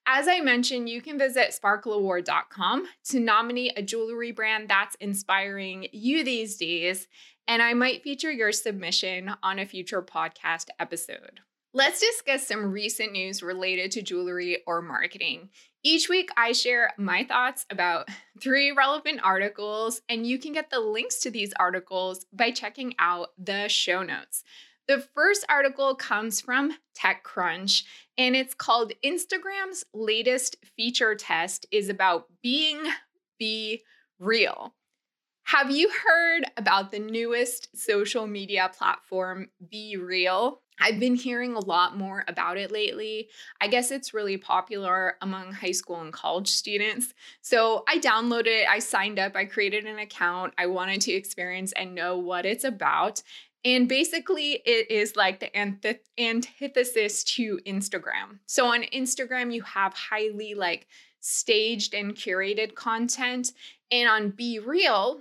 As 0.07 0.27
I 0.27 0.41
mentioned, 0.41 0.89
you 0.89 1.01
can 1.01 1.17
visit 1.19 1.57
sparkleaward.com 1.63 2.87
to 3.11 3.21
nominate 3.21 3.73
a 3.77 3.83
jewelry 3.83 4.33
brand 4.33 4.69
that's 4.69 4.97
inspiring 4.97 5.87
you 5.93 6.25
these 6.25 6.57
days, 6.57 7.07
and 7.47 7.63
I 7.63 7.75
might 7.75 8.03
feature 8.03 8.33
your 8.33 8.51
submission 8.51 9.33
on 9.43 9.59
a 9.61 9.67
future 9.67 10.03
podcast 10.03 10.69
episode. 10.81 11.41
Let's 11.75 12.01
discuss 12.01 12.47
some 12.47 12.71
recent 12.71 13.13
news 13.13 13.43
related 13.43 13.93
to 13.93 14.03
jewelry 14.03 14.59
or 14.67 14.83
marketing. 14.83 15.49
Each 15.83 16.07
week, 16.07 16.29
I 16.37 16.53
share 16.53 16.93
my 16.99 17.25
thoughts 17.25 17.65
about 17.71 18.09
three 18.43 18.73
relevant 18.73 19.21
articles, 19.25 20.03
and 20.07 20.27
you 20.27 20.39
can 20.39 20.53
get 20.53 20.69
the 20.69 20.81
links 20.81 21.21
to 21.21 21.31
these 21.31 21.55
articles 21.59 22.27
by 22.31 22.51
checking 22.51 22.95
out 22.99 23.29
the 23.39 23.69
show 23.69 24.03
notes. 24.03 24.45
The 24.87 25.01
first 25.15 25.47
article 25.49 25.95
comes 25.95 26.43
from 26.43 26.77
TechCrunch 26.95 27.85
and 28.19 28.37
it's 28.37 28.53
called 28.53 28.93
Instagram's 29.03 29.85
latest 29.95 30.57
feature 30.77 31.15
test 31.15 31.65
is 31.71 31.89
about 31.89 32.27
being 32.43 32.83
be 33.39 33.83
real. 34.19 34.75
Have 35.45 35.71
you 35.71 35.89
heard 35.89 36.45
about 36.57 36.91
the 36.91 36.99
newest 36.99 37.77
social 37.77 38.27
media 38.27 38.71
platform, 38.77 39.49
BeReal? 39.73 40.59
I've 40.83 40.99
been 40.99 41.15
hearing 41.15 41.55
a 41.55 41.65
lot 41.65 41.97
more 41.97 42.25
about 42.29 42.59
it 42.59 42.73
lately. 42.73 43.29
I 43.61 43.69
guess 43.69 43.91
it's 43.91 44.13
really 44.13 44.37
popular 44.37 45.17
among 45.23 45.53
high 45.53 45.73
school 45.73 46.01
and 46.01 46.13
college 46.13 46.49
students. 46.49 47.15
So 47.41 47.85
I 47.89 47.99
downloaded 47.99 48.63
it, 48.63 48.69
I 48.69 48.81
signed 48.81 49.19
up, 49.19 49.37
I 49.37 49.45
created 49.45 49.85
an 49.87 49.99
account. 49.99 50.55
I 50.59 50.67
wanted 50.67 51.01
to 51.03 51.13
experience 51.13 51.73
and 51.73 51.95
know 51.95 52.19
what 52.19 52.45
it's 52.45 52.65
about. 52.65 53.23
And 53.65 53.89
basically, 53.89 54.61
it 54.67 54.91
is 54.91 55.15
like 55.15 55.39
the 55.39 55.49
antith- 55.51 56.01
antithesis 56.19 57.23
to 57.37 57.61
Instagram. 57.65 58.41
So 58.47 58.67
on 58.67 58.83
Instagram, 58.83 59.55
you 59.55 59.63
have 59.63 59.95
highly 59.95 60.55
like 60.55 60.89
staged 61.21 61.95
and 61.95 62.15
curated 62.15 62.75
content. 62.75 63.53
And 63.93 64.09
on 64.09 64.33
BeReal, 64.33 65.21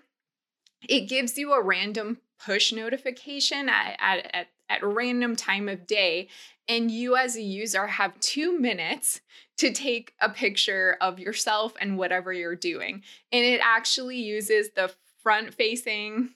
it 0.90 1.02
gives 1.02 1.38
you 1.38 1.54
a 1.54 1.62
random 1.62 2.18
push 2.44 2.74
notification 2.74 3.70
at, 3.70 3.96
at, 4.00 4.30
at, 4.34 4.48
at 4.72 4.84
random 4.84 5.36
time 5.36 5.68
of 5.68 5.86
day. 5.86 6.30
And 6.68 6.90
you, 6.90 7.18
as 7.18 7.36
a 7.36 7.42
user, 7.42 7.86
have 7.88 8.20
two 8.20 8.58
minutes 8.58 9.22
to 9.58 9.72
take 9.72 10.14
a 10.22 10.30
picture 10.30 10.98
of 11.02 11.20
yourself 11.20 11.74
and 11.82 11.98
whatever 11.98 12.32
you're 12.32 12.56
doing. 12.56 13.04
And 13.32 13.46
it 13.46 13.60
actually 13.62 14.18
uses 14.18 14.70
the 14.72 14.92
front 15.22 15.54
facing 15.54 16.30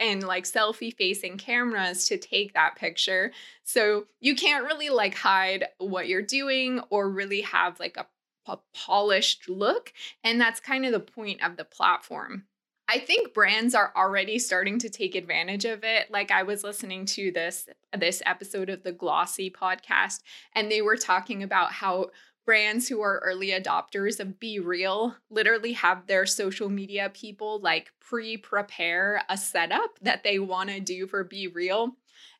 and 0.00 0.24
like 0.24 0.44
selfie 0.44 0.94
facing 0.94 1.36
cameras 1.36 2.06
to 2.08 2.16
take 2.16 2.54
that 2.54 2.74
picture. 2.76 3.32
So 3.62 4.06
you 4.20 4.34
can't 4.34 4.64
really 4.64 4.88
like 4.88 5.14
hide 5.14 5.66
what 5.78 6.08
you're 6.08 6.22
doing 6.22 6.80
or 6.90 7.08
really 7.08 7.42
have 7.42 7.78
like 7.78 7.96
a, 7.96 8.06
a 8.46 8.58
polished 8.74 9.48
look. 9.48 9.92
And 10.24 10.40
that's 10.40 10.58
kind 10.58 10.84
of 10.84 10.92
the 10.92 11.00
point 11.00 11.44
of 11.44 11.56
the 11.56 11.64
platform. 11.64 12.44
I 12.88 12.98
think 12.98 13.32
brands 13.32 13.74
are 13.74 13.92
already 13.96 14.38
starting 14.38 14.78
to 14.80 14.90
take 14.90 15.14
advantage 15.14 15.64
of 15.64 15.84
it. 15.84 16.10
Like 16.10 16.30
I 16.30 16.42
was 16.42 16.64
listening 16.64 17.06
to 17.06 17.30
this 17.30 17.68
this 17.96 18.22
episode 18.26 18.68
of 18.68 18.82
the 18.82 18.92
Glossy 18.92 19.50
podcast 19.50 20.20
and 20.54 20.70
they 20.70 20.82
were 20.82 20.96
talking 20.96 21.42
about 21.42 21.72
how 21.72 22.10
brands 22.44 22.88
who 22.88 23.00
are 23.00 23.22
early 23.24 23.48
adopters 23.48 24.18
of 24.18 24.40
BeReal 24.40 25.14
literally 25.30 25.72
have 25.74 26.06
their 26.06 26.26
social 26.26 26.68
media 26.68 27.10
people 27.14 27.60
like 27.60 27.92
pre 28.00 28.36
prepare 28.36 29.22
a 29.28 29.36
setup 29.36 29.98
that 30.02 30.24
they 30.24 30.38
want 30.38 30.70
to 30.70 30.80
do 30.80 31.06
for 31.06 31.24
BeReal. 31.24 31.92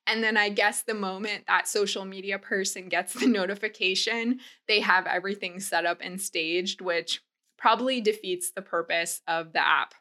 And 0.06 0.22
then 0.22 0.36
I 0.36 0.48
guess 0.48 0.82
the 0.82 0.94
moment 0.94 1.44
that 1.46 1.68
social 1.68 2.04
media 2.04 2.38
person 2.38 2.88
gets 2.88 3.14
the 3.14 3.26
notification, 3.28 4.40
they 4.66 4.80
have 4.80 5.06
everything 5.06 5.60
set 5.60 5.86
up 5.86 5.98
and 6.00 6.20
staged, 6.20 6.80
which 6.80 7.22
probably 7.56 8.00
defeats 8.00 8.50
the 8.50 8.62
purpose 8.62 9.22
of 9.28 9.52
the 9.52 9.64
app. 9.64 9.94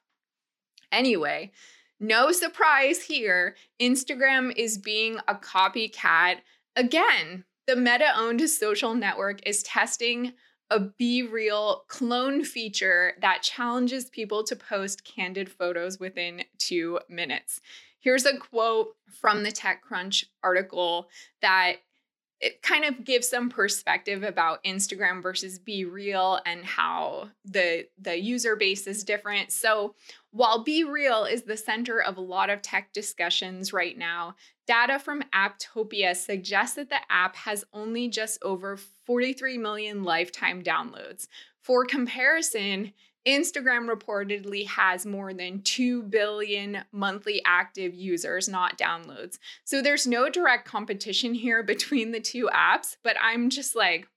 Anyway, 0.92 1.52
no 2.00 2.32
surprise 2.32 3.04
here, 3.04 3.56
Instagram 3.80 4.54
is 4.56 4.78
being 4.78 5.20
a 5.28 5.36
copycat 5.36 6.38
again 6.76 7.46
the 7.68 7.76
Meta 7.76 8.12
owned 8.18 8.50
social 8.50 8.96
network 8.96 9.46
is 9.48 9.64
testing 9.64 10.34
a 10.70 10.80
BeReal 10.80 11.88
clone 11.88 12.44
feature 12.44 13.14
that 13.22 13.44
challenges 13.44 14.10
people 14.10 14.44
to 14.44 14.56
post 14.56 15.04
candid 15.04 15.50
photos 15.50 16.00
within 16.00 16.44
two 16.58 17.00
minutes. 17.08 17.62
Here's 18.00 18.26
a 18.26 18.38
quote 18.38 18.96
from 19.22 19.44
the 19.44 19.52
TechCrunch 19.52 20.26
article 20.44 21.08
that 21.42 21.78
it 22.42 22.64
kind 22.64 22.86
of 22.86 23.06
gives 23.06 23.30
some 23.30 23.50
perspective 23.50 24.24
about 24.24 24.64
Instagram 24.64 25.22
versus 25.22 25.60
BeReal 25.60 26.42
and 26.46 26.66
how 26.66 27.30
the 27.46 27.88
the 28.00 28.18
user 28.18 28.56
base 28.56 28.88
is 28.88 29.04
different. 29.04 29.52
So, 29.52 29.94
while 30.32 30.66
BeReal 30.66 31.32
is 31.32 31.44
the 31.44 31.56
center 31.56 32.02
of 32.02 32.18
a 32.18 32.22
lot 32.22 32.50
of 32.50 32.64
tech 32.64 32.94
discussions 32.94 33.74
right 33.74 33.96
now, 33.96 34.36
data 34.66 34.98
from 34.98 35.24
Apptopia 35.34 36.16
suggests 36.16 36.76
that 36.78 36.90
the 36.90 37.00
app 37.10 37.36
has 37.36 37.64
only 37.74 38.10
just 38.10 38.40
over 38.42 38.78
43 39.06 39.60
million 39.60 40.04
lifetime 40.04 40.64
downloads. 40.64 41.28
For 41.62 41.86
comparison, 41.86 42.94
Instagram 43.28 43.88
reportedly 43.88 44.66
has 44.68 45.06
more 45.06 45.34
than 45.34 45.62
2 45.62 46.04
billion 46.04 46.84
monthly 46.92 47.42
active 47.46 47.94
users, 47.94 48.50
not 48.50 48.78
downloads. 48.78 49.38
So 49.64 49.82
there's 49.82 50.08
no 50.08 50.30
direct 50.30 50.68
competition 50.68 51.34
here 51.34 51.64
between 51.72 52.12
the 52.12 52.20
two 52.20 52.50
apps, 52.54 52.98
but 53.04 53.16
I'm 53.22 53.50
just 53.50 53.76
like, 53.76 54.08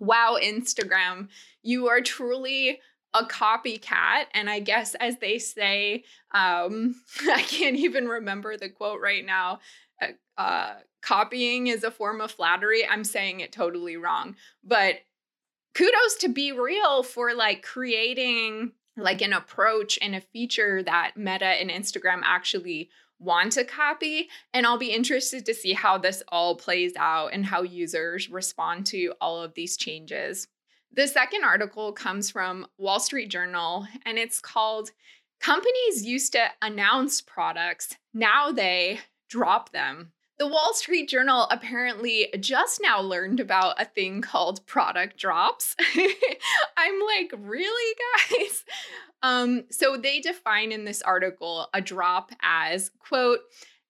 wow, 0.00 0.38
Instagram, 0.42 1.28
you 1.62 1.88
are 1.88 2.00
truly 2.00 2.80
a 3.12 3.24
copycat. 3.24 4.24
And 4.32 4.50
I 4.50 4.58
guess, 4.58 4.94
as 4.96 5.18
they 5.18 5.38
say, 5.38 6.04
um, 6.32 6.96
I 7.30 7.42
can't 7.42 7.76
even 7.76 8.08
remember 8.08 8.56
the 8.56 8.68
quote 8.68 9.00
right 9.00 9.24
now. 9.24 9.60
Uh, 10.02 10.08
uh, 10.36 10.74
copying 11.00 11.68
is 11.68 11.84
a 11.84 11.90
form 11.90 12.20
of 12.20 12.32
flattery. 12.32 12.86
I'm 12.86 13.04
saying 13.04 13.40
it 13.40 13.52
totally 13.52 13.96
wrong, 13.96 14.34
but 14.64 14.96
kudos 15.74 16.14
to 16.20 16.28
BeReal 16.28 17.04
for 17.04 17.34
like 17.34 17.62
creating 17.62 18.72
like 18.96 19.22
an 19.22 19.32
approach 19.32 19.98
and 20.00 20.14
a 20.14 20.20
feature 20.20 20.82
that 20.82 21.16
Meta 21.16 21.44
and 21.44 21.70
Instagram 21.70 22.20
actually 22.24 22.90
want 23.18 23.52
to 23.52 23.64
copy. 23.64 24.28
And 24.52 24.66
I'll 24.66 24.78
be 24.78 24.92
interested 24.92 25.44
to 25.46 25.54
see 25.54 25.72
how 25.72 25.98
this 25.98 26.22
all 26.28 26.56
plays 26.56 26.92
out 26.96 27.32
and 27.32 27.44
how 27.44 27.62
users 27.62 28.30
respond 28.30 28.86
to 28.86 29.14
all 29.20 29.42
of 29.42 29.54
these 29.54 29.76
changes. 29.76 30.48
The 30.92 31.08
second 31.08 31.42
article 31.42 31.92
comes 31.92 32.30
from 32.30 32.66
Wall 32.78 33.00
Street 33.00 33.28
Journal 33.28 33.86
and 34.06 34.16
it's 34.16 34.40
called 34.40 34.90
Companies 35.40 36.04
Used 36.04 36.32
to 36.32 36.46
Announce 36.62 37.20
Products, 37.20 37.96
Now 38.12 38.52
They 38.52 39.00
Drop 39.28 39.72
Them. 39.72 40.12
The 40.38 40.48
Wall 40.48 40.74
Street 40.74 41.08
Journal 41.08 41.46
apparently 41.50 42.28
just 42.40 42.80
now 42.82 43.00
learned 43.00 43.38
about 43.38 43.80
a 43.80 43.84
thing 43.84 44.20
called 44.20 44.66
product 44.66 45.16
drops. 45.16 45.76
I'm 46.76 47.00
like, 47.06 47.32
really, 47.38 47.96
guys? 48.30 48.64
Um, 49.22 49.64
so 49.70 49.96
they 49.96 50.20
define 50.20 50.72
in 50.72 50.84
this 50.84 51.02
article 51.02 51.68
a 51.72 51.80
drop 51.80 52.32
as, 52.42 52.90
quote, 52.98 53.40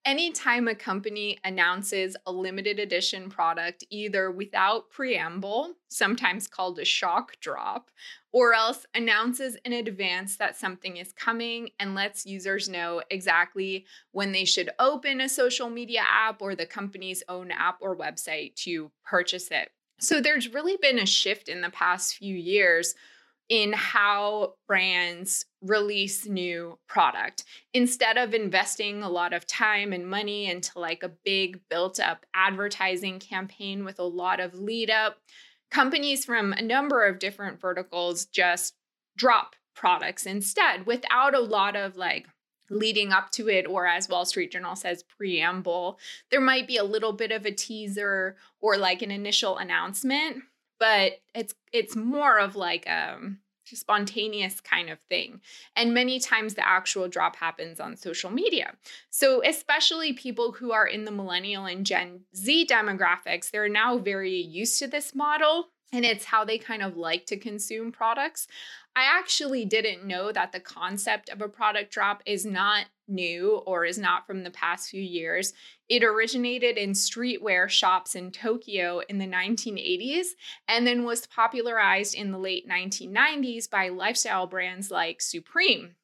Anytime 0.05 0.69
a 0.69 0.75
company 0.75 1.39
announces 1.45 2.15
a 2.27 2.33
limited 2.33 2.79
edition 2.79 3.31
product, 3.31 3.85
either 3.89 4.31
without 4.31 4.91
preamble, 4.91 5.77
sometimes 5.89 6.47
called 6.47 6.79
a 6.79 6.85
shock 6.85 7.41
drop, 7.41 7.91
or 8.35 8.53
else 8.53 8.85
announces 8.97 9.57
in 9.65 9.73
advance 9.73 10.37
that 10.39 10.57
something 10.57 10.97
is 10.97 11.13
coming 11.13 11.71
and 11.79 11.95
lets 11.95 12.27
users 12.27 12.69
know 12.69 13.01
exactly 13.09 13.87
when 14.11 14.33
they 14.33 14.45
should 14.45 14.69
open 14.81 15.21
a 15.21 15.29
social 15.29 15.71
media 15.71 16.03
app 16.05 16.43
or 16.43 16.57
the 16.57 16.67
company's 16.67 17.23
own 17.29 17.53
app 17.53 17.79
or 17.81 17.97
website 17.97 18.53
to 18.57 18.91
purchase 19.05 19.53
it. 19.53 19.71
So 20.01 20.21
there's 20.21 20.53
really 20.53 20.77
been 20.83 20.99
a 20.99 21.07
shift 21.07 21.49
in 21.49 21.61
the 21.61 21.71
past 21.71 22.17
few 22.17 22.35
years 22.35 22.97
in 23.49 23.73
how 23.73 24.55
brands 24.67 25.45
release 25.63 26.27
new 26.27 26.77
product 26.89 27.45
instead 27.73 28.17
of 28.17 28.35
investing 28.35 29.05
a 29.05 29.09
lot 29.09 29.33
of 29.33 29.47
time 29.47 29.93
and 29.93 30.09
money 30.09 30.51
into 30.51 30.77
like 30.81 31.05
a 31.05 31.13
big 31.25 31.61
built 31.71 32.01
up 32.01 32.27
advertising 32.35 33.21
campaign 33.21 33.85
with 33.85 34.01
a 34.01 34.05
lot 34.05 34.41
of 34.41 34.55
lead 34.55 34.91
up 34.91 35.19
companies 35.71 36.25
from 36.25 36.53
a 36.53 36.63
number 36.63 37.05
of 37.05 37.19
different 37.19 37.61
verticals 37.61 38.27
just 38.27 38.75
drop 39.17 39.55
products 39.75 40.27
instead 40.27 40.87
without 40.87 41.35
a 41.35 41.41
lot 41.41 41.77
of 41.77 41.97
like 41.97 42.27
leading 42.71 43.13
up 43.13 43.31
to 43.31 43.49
it, 43.49 43.67
or 43.67 43.87
as 43.87 44.09
Wall 44.09 44.25
Street 44.25 44.53
Journal 44.53 44.77
says, 44.77 45.03
preamble. 45.03 45.99
There 46.31 46.41
might 46.41 46.67
be 46.67 46.77
a 46.77 46.85
little 46.85 47.13
bit 47.13 47.31
of 47.31 47.45
a 47.45 47.51
teaser 47.51 48.37
or 48.61 48.77
like 48.77 49.03
an 49.03 49.11
initial 49.11 49.59
announcement, 49.59 50.43
but 50.79 51.21
it's 51.35 51.55
it's 51.73 51.97
more 51.97 52.39
of 52.39 52.57
like 52.57 52.89
um 52.89 53.39
spontaneous 53.73 54.61
kind 54.61 54.91
of 54.91 55.01
thing. 55.01 55.41
And 55.77 55.95
many 55.95 56.21
times 56.21 56.55
the 56.55 56.67
actual 56.67 57.09
drop 57.09 57.37
happens 57.37 57.81
on 57.81 57.97
social 57.97 58.31
media. 58.31 58.75
So, 59.11 59.43
especially 59.45 60.13
people 60.13 60.53
who 60.53 60.73
are 60.73 60.87
in 60.87 61.05
the 61.05 61.11
millennial 61.11 61.67
and 61.67 61.87
Gen 61.87 62.21
Z 62.35 62.67
demographics, 62.67 63.51
they're 63.51 63.69
now 63.69 63.99
very 63.99 64.37
used 64.37 64.79
to 64.81 64.87
this 64.87 65.15
model 65.15 65.69
and 65.95 66.05
it's 66.05 66.25
how 66.25 66.45
they 66.45 66.59
kind 66.59 66.83
of 66.83 66.97
like 66.97 67.25
to 67.27 67.37
consume 67.37 67.93
products. 67.93 68.49
I 68.97 69.05
actually 69.05 69.65
didn't 69.65 70.05
know 70.05 70.33
that 70.33 70.53
the 70.53 70.61
concept 70.61 71.29
of 71.29 71.41
a 71.41 71.49
product 71.49 71.93
drop 71.93 72.23
is 72.27 72.45
not 72.45 72.87
new 73.07 73.57
or 73.67 73.85
is 73.85 73.99
not 73.99 74.27
from 74.27 74.43
the 74.43 74.51
past 74.51 74.91
few 74.91 75.03
years. 75.03 75.53
It 75.89 76.03
originated 76.03 76.79
in 76.79 76.93
streetwear 76.93 77.69
shops 77.69 78.15
in 78.15 78.31
Tokyo 78.31 79.01
in 79.09 79.19
the 79.19 79.27
1980s 79.27 80.29
and 80.67 80.87
then 80.87 81.05
was 81.05 81.27
popularized 81.27 82.15
in 82.15 82.31
the 82.31 82.39
late 82.39 82.67
1990s 82.69 83.69
by 83.69 83.91
lifestyle 83.91 84.47
brands 84.47 84.91
like 84.91 85.21
Supreme. 85.21 85.97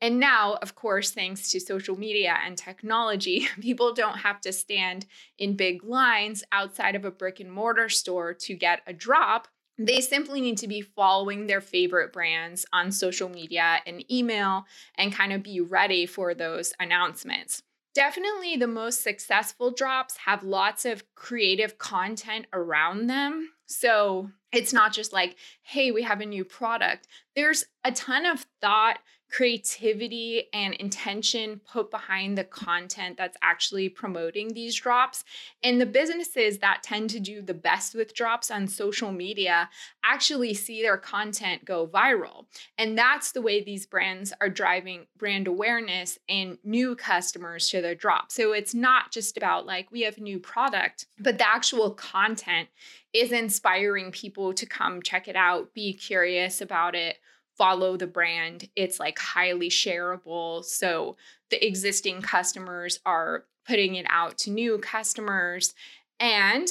And 0.00 0.20
now, 0.20 0.54
of 0.62 0.74
course, 0.74 1.10
thanks 1.10 1.50
to 1.50 1.60
social 1.60 1.98
media 1.98 2.36
and 2.44 2.56
technology, 2.56 3.48
people 3.60 3.94
don't 3.94 4.18
have 4.18 4.40
to 4.42 4.52
stand 4.52 5.06
in 5.38 5.56
big 5.56 5.84
lines 5.84 6.44
outside 6.52 6.94
of 6.94 7.04
a 7.04 7.10
brick 7.10 7.40
and 7.40 7.52
mortar 7.52 7.88
store 7.88 8.34
to 8.34 8.54
get 8.54 8.80
a 8.86 8.92
drop. 8.92 9.48
They 9.78 10.00
simply 10.00 10.40
need 10.40 10.56
to 10.58 10.68
be 10.68 10.80
following 10.80 11.46
their 11.46 11.60
favorite 11.60 12.12
brands 12.12 12.64
on 12.72 12.90
social 12.90 13.28
media 13.28 13.80
and 13.86 14.10
email 14.10 14.64
and 14.96 15.12
kind 15.12 15.34
of 15.34 15.42
be 15.42 15.60
ready 15.60 16.06
for 16.06 16.32
those 16.32 16.72
announcements. 16.80 17.62
Definitely 17.96 18.58
the 18.58 18.66
most 18.66 19.02
successful 19.02 19.70
drops 19.70 20.18
have 20.18 20.42
lots 20.42 20.84
of 20.84 21.02
creative 21.14 21.78
content 21.78 22.44
around 22.52 23.06
them. 23.06 23.52
So 23.64 24.32
it's 24.52 24.74
not 24.74 24.92
just 24.92 25.14
like, 25.14 25.36
hey, 25.62 25.90
we 25.90 26.02
have 26.02 26.20
a 26.20 26.26
new 26.26 26.44
product. 26.44 27.08
There's 27.34 27.64
a 27.84 27.92
ton 27.92 28.26
of 28.26 28.44
thought, 28.60 28.98
creativity 29.28 30.44
and 30.52 30.74
intention 30.74 31.60
put 31.70 31.90
behind 31.90 32.38
the 32.38 32.44
content 32.44 33.16
that's 33.16 33.36
actually 33.42 33.88
promoting 33.88 34.54
these 34.54 34.74
drops. 34.74 35.24
And 35.62 35.80
the 35.80 35.86
businesses 35.86 36.58
that 36.58 36.82
tend 36.82 37.10
to 37.10 37.20
do 37.20 37.42
the 37.42 37.54
best 37.54 37.94
with 37.94 38.14
drops 38.14 38.50
on 38.50 38.68
social 38.68 39.12
media 39.12 39.68
actually 40.04 40.54
see 40.54 40.80
their 40.80 40.96
content 40.96 41.64
go 41.64 41.86
viral. 41.86 42.46
And 42.78 42.96
that's 42.96 43.32
the 43.32 43.42
way 43.42 43.62
these 43.62 43.86
brands 43.86 44.32
are 44.40 44.48
driving 44.48 45.06
brand 45.18 45.48
awareness 45.48 46.18
and 46.28 46.58
new 46.62 46.94
customers 46.94 47.68
to 47.70 47.82
their 47.82 47.94
drop. 47.94 48.30
So 48.30 48.52
it's 48.52 48.74
not 48.74 49.10
just 49.10 49.36
about 49.36 49.66
like 49.66 49.90
we 49.90 50.02
have 50.02 50.18
a 50.18 50.22
new 50.22 50.38
product, 50.38 51.06
but 51.18 51.38
the 51.38 51.48
actual 51.48 51.90
content 51.90 52.68
is 53.12 53.32
inspiring 53.32 54.12
people 54.12 54.52
to 54.54 54.66
come 54.66 55.02
check 55.02 55.26
it 55.26 55.36
out, 55.36 55.74
be 55.74 55.92
curious 55.92 56.60
about 56.60 56.94
it 56.94 57.18
follow 57.56 57.96
the 57.96 58.06
brand. 58.06 58.68
It's 58.76 59.00
like 59.00 59.18
highly 59.18 59.68
shareable. 59.68 60.64
So 60.64 61.16
the 61.50 61.64
existing 61.64 62.22
customers 62.22 63.00
are 63.06 63.44
putting 63.66 63.94
it 63.96 64.06
out 64.08 64.38
to 64.38 64.50
new 64.50 64.78
customers. 64.78 65.74
And 66.20 66.68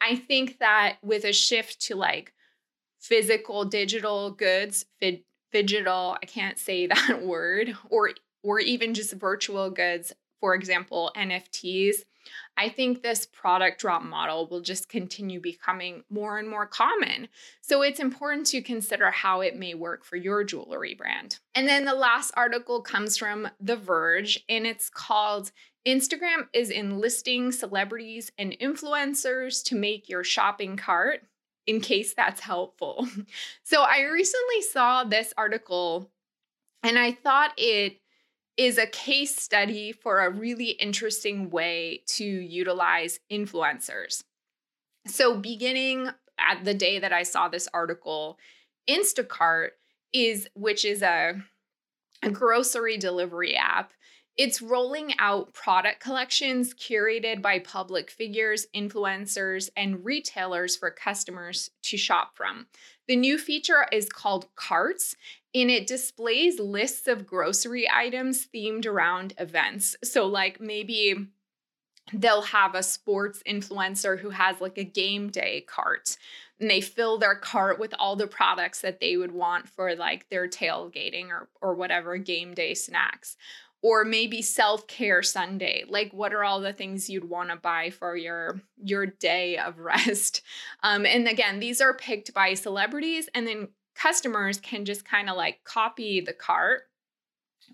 I 0.00 0.16
think 0.16 0.58
that 0.58 0.96
with 1.02 1.24
a 1.24 1.32
shift 1.32 1.80
to 1.82 1.96
like 1.96 2.32
physical 2.98 3.64
digital 3.64 4.30
goods, 4.30 4.86
fid, 5.00 5.22
digital, 5.52 6.16
I 6.22 6.26
can't 6.26 6.58
say 6.58 6.86
that 6.88 7.22
word, 7.22 7.76
or 7.88 8.10
or 8.42 8.58
even 8.58 8.94
just 8.94 9.12
virtual 9.12 9.70
goods, 9.70 10.12
for 10.40 10.54
example, 10.54 11.12
NFTs, 11.16 11.98
I 12.56 12.68
think 12.68 13.02
this 13.02 13.26
product 13.26 13.80
drop 13.80 14.02
model 14.02 14.46
will 14.46 14.60
just 14.60 14.88
continue 14.88 15.40
becoming 15.40 16.04
more 16.10 16.38
and 16.38 16.48
more 16.48 16.66
common. 16.66 17.28
So 17.60 17.82
it's 17.82 18.00
important 18.00 18.46
to 18.48 18.60
consider 18.60 19.10
how 19.10 19.40
it 19.40 19.56
may 19.56 19.74
work 19.74 20.04
for 20.04 20.16
your 20.16 20.44
jewelry 20.44 20.94
brand. 20.94 21.38
And 21.54 21.66
then 21.66 21.84
the 21.84 21.94
last 21.94 22.32
article 22.36 22.82
comes 22.82 23.16
from 23.16 23.48
The 23.60 23.76
Verge, 23.76 24.44
and 24.48 24.66
it's 24.66 24.90
called 24.90 25.50
Instagram 25.86 26.46
is 26.52 26.70
enlisting 26.70 27.50
celebrities 27.50 28.30
and 28.38 28.56
influencers 28.60 29.64
to 29.64 29.74
make 29.74 30.08
your 30.08 30.22
shopping 30.22 30.76
cart, 30.76 31.22
in 31.66 31.80
case 31.80 32.14
that's 32.14 32.40
helpful. 32.40 33.08
So 33.64 33.82
I 33.82 34.02
recently 34.02 34.62
saw 34.70 35.04
this 35.04 35.32
article 35.36 36.10
and 36.82 36.98
I 36.98 37.12
thought 37.12 37.52
it 37.56 38.01
is 38.56 38.78
a 38.78 38.86
case 38.86 39.36
study 39.36 39.92
for 39.92 40.20
a 40.20 40.30
really 40.30 40.70
interesting 40.70 41.50
way 41.50 42.02
to 42.06 42.24
utilize 42.24 43.20
influencers. 43.30 44.22
So, 45.06 45.36
beginning 45.36 46.10
at 46.38 46.64
the 46.64 46.74
day 46.74 46.98
that 46.98 47.12
I 47.12 47.22
saw 47.22 47.48
this 47.48 47.68
article, 47.72 48.38
Instacart 48.88 49.70
is, 50.12 50.48
which 50.54 50.84
is 50.84 51.02
a, 51.02 51.42
a 52.22 52.30
grocery 52.30 52.96
delivery 52.98 53.56
app, 53.56 53.92
it's 54.36 54.62
rolling 54.62 55.12
out 55.18 55.52
product 55.52 56.00
collections 56.00 56.72
curated 56.72 57.42
by 57.42 57.58
public 57.58 58.10
figures, 58.10 58.66
influencers, 58.74 59.68
and 59.76 60.04
retailers 60.04 60.74
for 60.74 60.90
customers 60.90 61.70
to 61.82 61.98
shop 61.98 62.34
from. 62.34 62.66
The 63.08 63.16
new 63.16 63.36
feature 63.36 63.86
is 63.92 64.08
called 64.08 64.48
Carts, 64.54 65.16
and 65.54 65.70
it 65.70 65.86
displays 65.86 66.58
lists 66.58 67.06
of 67.06 67.26
grocery 67.26 67.88
items 67.90 68.46
themed 68.46 68.86
around 68.86 69.34
events. 69.38 69.96
So, 70.02 70.26
like 70.26 70.60
maybe 70.60 71.28
they'll 72.12 72.42
have 72.42 72.74
a 72.74 72.82
sports 72.82 73.42
influencer 73.46 74.18
who 74.18 74.30
has 74.30 74.60
like 74.60 74.78
a 74.78 74.84
game 74.84 75.30
day 75.30 75.60
cart 75.62 76.16
and 76.60 76.70
they 76.70 76.80
fill 76.80 77.18
their 77.18 77.34
cart 77.34 77.78
with 77.78 77.94
all 77.98 78.16
the 78.16 78.26
products 78.26 78.80
that 78.80 79.00
they 79.00 79.16
would 79.16 79.32
want 79.32 79.68
for 79.68 79.94
like 79.94 80.28
their 80.28 80.48
tailgating 80.48 81.28
or 81.28 81.48
or 81.60 81.74
whatever 81.74 82.16
game 82.16 82.54
day 82.54 82.74
snacks 82.74 83.36
or 83.82 84.04
maybe 84.04 84.42
self-care 84.42 85.22
sunday 85.22 85.84
like 85.88 86.12
what 86.12 86.34
are 86.34 86.44
all 86.44 86.60
the 86.60 86.72
things 86.72 87.08
you'd 87.08 87.28
want 87.28 87.50
to 87.50 87.56
buy 87.56 87.88
for 87.88 88.16
your 88.16 88.60
your 88.82 89.06
day 89.06 89.56
of 89.56 89.78
rest 89.80 90.42
um, 90.82 91.06
and 91.06 91.28
again 91.28 91.60
these 91.60 91.80
are 91.80 91.94
picked 91.94 92.34
by 92.34 92.54
celebrities 92.54 93.28
and 93.34 93.46
then 93.46 93.68
customers 93.94 94.58
can 94.60 94.84
just 94.84 95.04
kind 95.04 95.28
of 95.28 95.36
like 95.36 95.64
copy 95.64 96.20
the 96.20 96.32
cart 96.32 96.82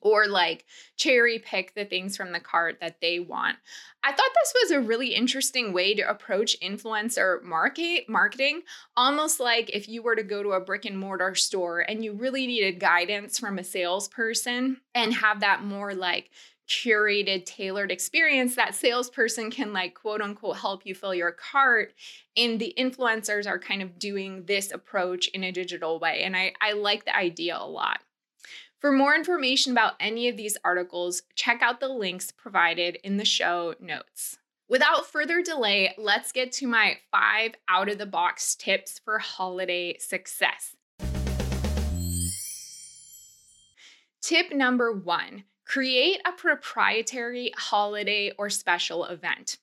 or 0.00 0.26
like 0.26 0.64
cherry 0.96 1.38
pick 1.38 1.74
the 1.74 1.84
things 1.84 2.16
from 2.16 2.32
the 2.32 2.40
cart 2.40 2.78
that 2.80 3.00
they 3.00 3.18
want. 3.18 3.56
I 4.02 4.12
thought 4.12 4.30
this 4.34 4.54
was 4.62 4.70
a 4.70 4.80
really 4.80 5.14
interesting 5.14 5.72
way 5.72 5.94
to 5.94 6.08
approach 6.08 6.56
influencer 6.60 7.42
market 7.42 8.08
marketing, 8.08 8.62
almost 8.96 9.40
like 9.40 9.70
if 9.74 9.88
you 9.88 10.02
were 10.02 10.16
to 10.16 10.22
go 10.22 10.42
to 10.42 10.50
a 10.50 10.60
brick 10.60 10.84
and 10.84 10.98
mortar 10.98 11.34
store 11.34 11.80
and 11.80 12.04
you 12.04 12.12
really 12.12 12.46
needed 12.46 12.80
guidance 12.80 13.38
from 13.38 13.58
a 13.58 13.64
salesperson 13.64 14.80
and 14.94 15.14
have 15.14 15.40
that 15.40 15.64
more 15.64 15.94
like 15.94 16.30
curated, 16.68 17.46
tailored 17.46 17.90
experience, 17.90 18.54
that 18.54 18.74
salesperson 18.74 19.50
can 19.50 19.72
like 19.72 19.94
quote 19.94 20.20
unquote 20.20 20.58
help 20.58 20.84
you 20.84 20.94
fill 20.94 21.14
your 21.14 21.32
cart. 21.32 21.94
And 22.36 22.60
the 22.60 22.74
influencers 22.78 23.46
are 23.46 23.58
kind 23.58 23.82
of 23.82 23.98
doing 23.98 24.44
this 24.44 24.70
approach 24.70 25.28
in 25.28 25.42
a 25.44 25.52
digital 25.52 25.98
way. 25.98 26.22
And 26.22 26.36
I, 26.36 26.52
I 26.60 26.72
like 26.72 27.04
the 27.04 27.16
idea 27.16 27.56
a 27.58 27.66
lot. 27.66 28.00
For 28.80 28.92
more 28.92 29.14
information 29.14 29.72
about 29.72 29.94
any 29.98 30.28
of 30.28 30.36
these 30.36 30.56
articles, 30.64 31.22
check 31.34 31.62
out 31.62 31.80
the 31.80 31.88
links 31.88 32.30
provided 32.30 32.98
in 33.02 33.16
the 33.16 33.24
show 33.24 33.74
notes. 33.80 34.38
Without 34.68 35.06
further 35.06 35.42
delay, 35.42 35.94
let's 35.98 36.30
get 36.30 36.52
to 36.52 36.66
my 36.66 36.98
five 37.10 37.54
out 37.68 37.88
of 37.88 37.98
the 37.98 38.06
box 38.06 38.54
tips 38.54 39.00
for 39.02 39.18
holiday 39.18 39.96
success. 39.98 40.76
Tip 44.20 44.52
number 44.52 44.92
one 44.92 45.44
create 45.68 46.20
a 46.26 46.32
proprietary 46.32 47.52
holiday 47.56 48.32
or 48.38 48.50
special 48.50 49.04
event. 49.04 49.58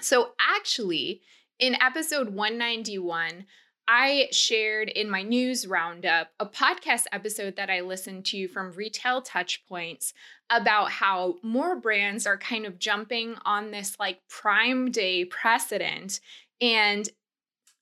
So, 0.00 0.32
actually, 0.40 1.20
in 1.58 1.76
episode 1.80 2.30
191, 2.30 3.44
I 3.86 4.28
shared 4.32 4.88
in 4.88 5.10
my 5.10 5.22
news 5.22 5.66
roundup 5.66 6.28
a 6.40 6.46
podcast 6.46 7.04
episode 7.12 7.56
that 7.56 7.70
I 7.70 7.80
listened 7.80 8.26
to 8.26 8.48
from 8.48 8.72
Retail 8.72 9.22
Touchpoints 9.22 10.12
about 10.50 10.90
how 10.90 11.36
more 11.42 11.76
brands 11.76 12.26
are 12.26 12.38
kind 12.38 12.64
of 12.64 12.78
jumping 12.78 13.36
on 13.44 13.70
this 13.70 13.96
like 13.98 14.20
Prime 14.28 14.90
Day 14.90 15.24
precedent 15.24 16.20
and 16.60 17.08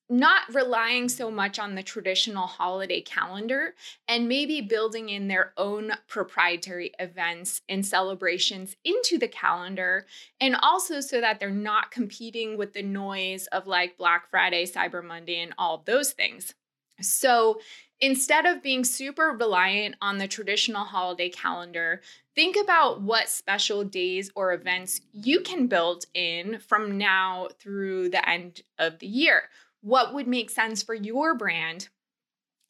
not 0.09 0.53
relying 0.53 1.09
so 1.09 1.29
much 1.29 1.59
on 1.59 1.75
the 1.75 1.83
traditional 1.83 2.47
holiday 2.47 3.01
calendar 3.01 3.75
and 4.07 4.27
maybe 4.27 4.61
building 4.61 5.09
in 5.09 5.27
their 5.27 5.53
own 5.57 5.91
proprietary 6.07 6.91
events 6.97 7.61
and 7.67 7.85
celebrations 7.85 8.75
into 8.85 9.17
the 9.17 9.27
calendar. 9.27 10.05
And 10.39 10.55
also 10.55 11.01
so 11.01 11.19
that 11.19 11.39
they're 11.39 11.49
not 11.49 11.91
competing 11.91 12.57
with 12.57 12.73
the 12.73 12.83
noise 12.83 13.47
of 13.47 13.67
like 13.67 13.97
Black 13.97 14.29
Friday, 14.29 14.65
Cyber 14.65 15.03
Monday, 15.03 15.41
and 15.41 15.53
all 15.57 15.83
those 15.85 16.13
things. 16.13 16.53
So 17.01 17.59
instead 17.99 18.45
of 18.45 18.63
being 18.63 18.83
super 18.83 19.35
reliant 19.37 19.95
on 20.01 20.17
the 20.17 20.27
traditional 20.27 20.85
holiday 20.85 21.29
calendar, 21.29 22.01
think 22.33 22.55
about 22.55 23.01
what 23.01 23.29
special 23.29 23.83
days 23.83 24.31
or 24.35 24.53
events 24.53 25.01
you 25.11 25.41
can 25.41 25.67
build 25.67 26.05
in 26.13 26.59
from 26.59 26.97
now 26.97 27.49
through 27.59 28.09
the 28.09 28.27
end 28.27 28.61
of 28.79 28.99
the 28.99 29.07
year. 29.07 29.43
What 29.81 30.13
would 30.13 30.27
make 30.27 30.49
sense 30.49 30.81
for 30.81 30.93
your 30.93 31.35
brand? 31.35 31.89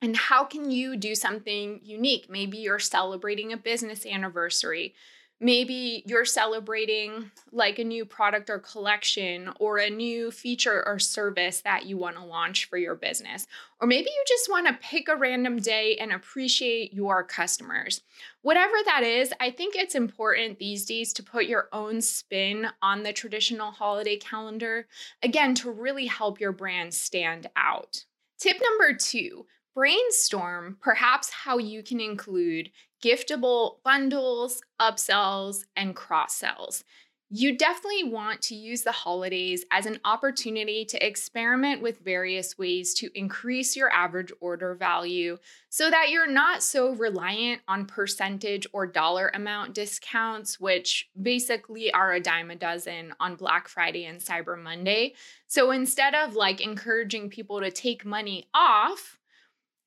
And 0.02 0.16
how 0.16 0.44
can 0.44 0.70
you 0.70 0.96
do 0.96 1.16
something 1.16 1.80
unique? 1.84 2.30
Maybe 2.30 2.58
you're 2.58 2.80
celebrating 2.80 3.52
a 3.52 3.58
business 3.58 4.06
anniversary. 4.06 4.94
Maybe 5.40 6.04
you're 6.08 6.26
celebrating 6.26 7.30
like 7.52 7.78
a 7.78 7.84
new 7.84 8.06
product 8.06 8.50
or 8.50 8.58
collection 8.58 9.52
or 9.60 9.78
a 9.78 9.90
new 9.90 10.32
feature 10.32 10.84
or 10.88 10.98
service 10.98 11.62
that 11.62 11.86
you 11.86 11.96
want 11.96 12.16
to 12.16 12.24
launch 12.24 12.66
for 12.66 12.78
your 12.78 12.96
business. 12.96 13.46
Or 13.80 13.88
maybe 13.88 14.10
you 14.10 14.24
just 14.28 14.50
want 14.50 14.66
to 14.66 14.74
pick 14.82 15.08
a 15.08 15.16
random 15.16 15.60
day 15.60 15.96
and 15.98 16.12
appreciate 16.12 16.92
your 16.92 17.24
customers. 17.24 18.02
Whatever 18.42 18.74
that 18.86 19.04
is, 19.04 19.32
I 19.40 19.52
think 19.52 19.76
it's 19.76 19.94
important 19.94 20.58
these 20.58 20.86
days 20.86 21.14
to 21.14 21.24
put 21.24 21.46
your 21.46 21.70
own 21.72 22.02
spin 22.02 22.68
on 22.82 23.04
the 23.04 23.14
traditional 23.14 23.70
holiday 23.70 24.18
calendar, 24.18 24.88
again, 25.22 25.54
to 25.56 25.70
really 25.70 26.08
help 26.08 26.40
your 26.40 26.52
brand 26.52 26.96
stand 26.96 27.48
out. 27.56 28.06
Tip 28.40 28.58
number 28.60 28.98
two 28.98 29.46
brainstorm 29.76 30.76
perhaps 30.82 31.30
how 31.30 31.60
you 31.60 31.84
can 31.84 32.00
include 32.00 32.72
giftable 33.04 33.84
bundles, 33.84 34.62
upsells, 34.80 35.66
and 35.76 35.96
cross 35.96 36.36
sells. 36.36 36.84
You 37.30 37.58
definitely 37.58 38.06
want 38.06 38.42
to 38.44 38.56
use 38.56 38.84
the 38.84 38.94
holidays 38.94 39.66
as 39.70 39.86
an 39.86 40.00
opportunity 40.06 40.86
to 40.86 41.06
experiment 41.06 41.82
with 41.82 42.00
various 42.00 42.58
ways 42.58 42.94
to 42.96 43.10
increase 43.14 43.76
your 43.76 43.92
average 43.92 44.32
order 44.40 44.76
value 44.76 45.38
so 45.68 45.90
that 45.90 46.10
you're 46.10 46.32
not 46.32 46.64
so 46.64 46.92
reliant 46.92 47.62
on 47.68 47.86
percentage 47.86 48.66
or 48.72 48.88
dollar 48.88 49.30
amount 49.34 49.74
discounts, 49.74 50.58
which 50.58 51.10
basically 51.22 51.92
are 51.92 52.14
a 52.14 52.22
dime 52.22 52.50
a 52.50 52.56
dozen 52.56 53.14
on 53.20 53.36
Black 53.36 53.68
Friday 53.68 54.06
and 54.06 54.22
Cyber 54.22 54.58
Monday. 54.58 55.14
So 55.48 55.72
instead 55.72 56.16
of 56.16 56.36
like 56.36 56.62
encouraging 56.62 57.30
people 57.30 57.60
to 57.60 57.72
take 57.72 58.06
money 58.06 58.48
off, 58.54 59.20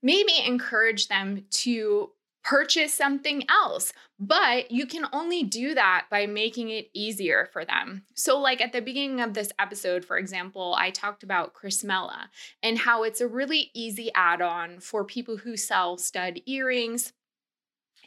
maybe 0.02 0.32
encourage 0.44 1.08
them 1.08 1.46
to 1.50 2.10
purchase 2.42 2.94
something 2.94 3.44
else. 3.48 3.92
But 4.18 4.70
you 4.70 4.86
can 4.86 5.06
only 5.12 5.42
do 5.42 5.74
that 5.74 6.06
by 6.10 6.26
making 6.26 6.68
it 6.68 6.90
easier 6.92 7.48
for 7.52 7.64
them. 7.64 8.04
So, 8.14 8.38
like 8.38 8.60
at 8.60 8.72
the 8.72 8.82
beginning 8.82 9.20
of 9.20 9.34
this 9.34 9.52
episode, 9.58 10.04
for 10.04 10.18
example, 10.18 10.74
I 10.78 10.90
talked 10.90 11.22
about 11.22 11.54
Chrysmela 11.54 12.28
and 12.62 12.78
how 12.78 13.02
it's 13.02 13.20
a 13.20 13.28
really 13.28 13.70
easy 13.74 14.10
add 14.14 14.42
on 14.42 14.80
for 14.80 15.04
people 15.04 15.38
who 15.38 15.56
sell 15.56 15.96
stud 15.96 16.40
earrings. 16.46 17.12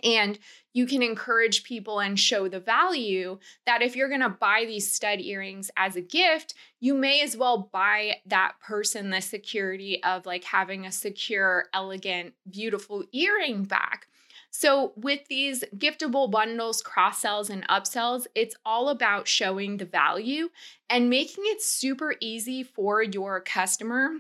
And 0.04 0.38
you 0.74 0.86
can 0.86 1.02
encourage 1.02 1.64
people 1.64 2.00
and 2.00 2.20
show 2.20 2.50
the 2.50 2.60
value 2.60 3.40
that 3.66 3.82
if 3.82 3.96
you're 3.96 4.10
going 4.10 4.22
to 4.22 4.30
buy 4.30 4.66
these 4.68 4.92
stud 4.92 5.22
earrings 5.22 5.72
as 5.78 5.96
a 5.96 6.02
gift, 6.02 6.56
you 6.80 6.94
may 6.94 7.22
as 7.22 7.38
well 7.38 7.70
buy 7.72 8.18
that 8.26 8.56
person 8.60 9.12
the 9.12 9.22
security 9.22 10.04
of 10.04 10.26
like 10.26 10.44
having 10.44 10.86
a 10.86 10.92
secure, 10.92 11.66
elegant, 11.74 12.34
beautiful 12.50 13.04
earring 13.14 13.64
back. 13.64 14.08
So, 14.56 14.94
with 14.96 15.22
these 15.30 15.64
giftable 15.76 16.30
bundles, 16.30 16.84
cross 16.84 17.18
sells, 17.18 17.50
and 17.50 17.68
upsells, 17.70 18.28
it's 18.36 18.56
all 18.64 18.90
about 18.90 19.28
showing 19.28 19.78
the 19.78 19.86
value 19.86 20.50
and 20.88 21.10
making 21.10 21.46
it 21.48 21.64
super 21.64 22.14
easy 22.22 22.62
for 22.62 23.02
your 23.02 23.42
customer 23.42 24.12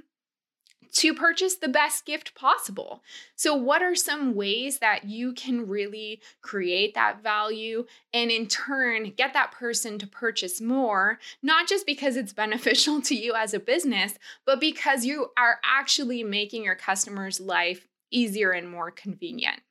to 0.93 1.13
purchase 1.13 1.58
the 1.58 1.67
best 1.67 2.08
gift 2.08 2.34
possible. 2.34 3.04
So, 3.36 3.54
what 3.54 3.84
are 3.84 3.93
some 3.93 4.34
ways 4.34 4.80
that 4.80 5.04
you 5.04 5.34
can 5.34 5.67
really 5.67 6.19
create 6.41 6.96
that 6.96 7.22
value 7.22 7.86
and 8.12 8.32
in 8.32 8.48
turn 8.48 9.13
get 9.15 9.34
that 9.34 9.52
person 9.52 10.00
to 10.00 10.08
purchase 10.08 10.60
more, 10.60 11.19
not 11.43 11.67
just 11.67 11.86
because 11.86 12.17
it's 12.17 12.34
beneficial 12.43 13.02
to 13.02 13.13
you 13.13 13.36
as 13.36 13.54
a 13.54 13.60
business, 13.60 14.17
but 14.48 14.60
because 14.60 15.06
you 15.06 15.28
are 15.38 15.60
actually 15.63 16.24
making 16.24 16.63
your 16.63 16.76
customer's 16.76 17.39
life 17.39 17.88
easier 18.10 18.50
and 18.50 18.67
more 18.67 18.89
convenient? 18.89 19.62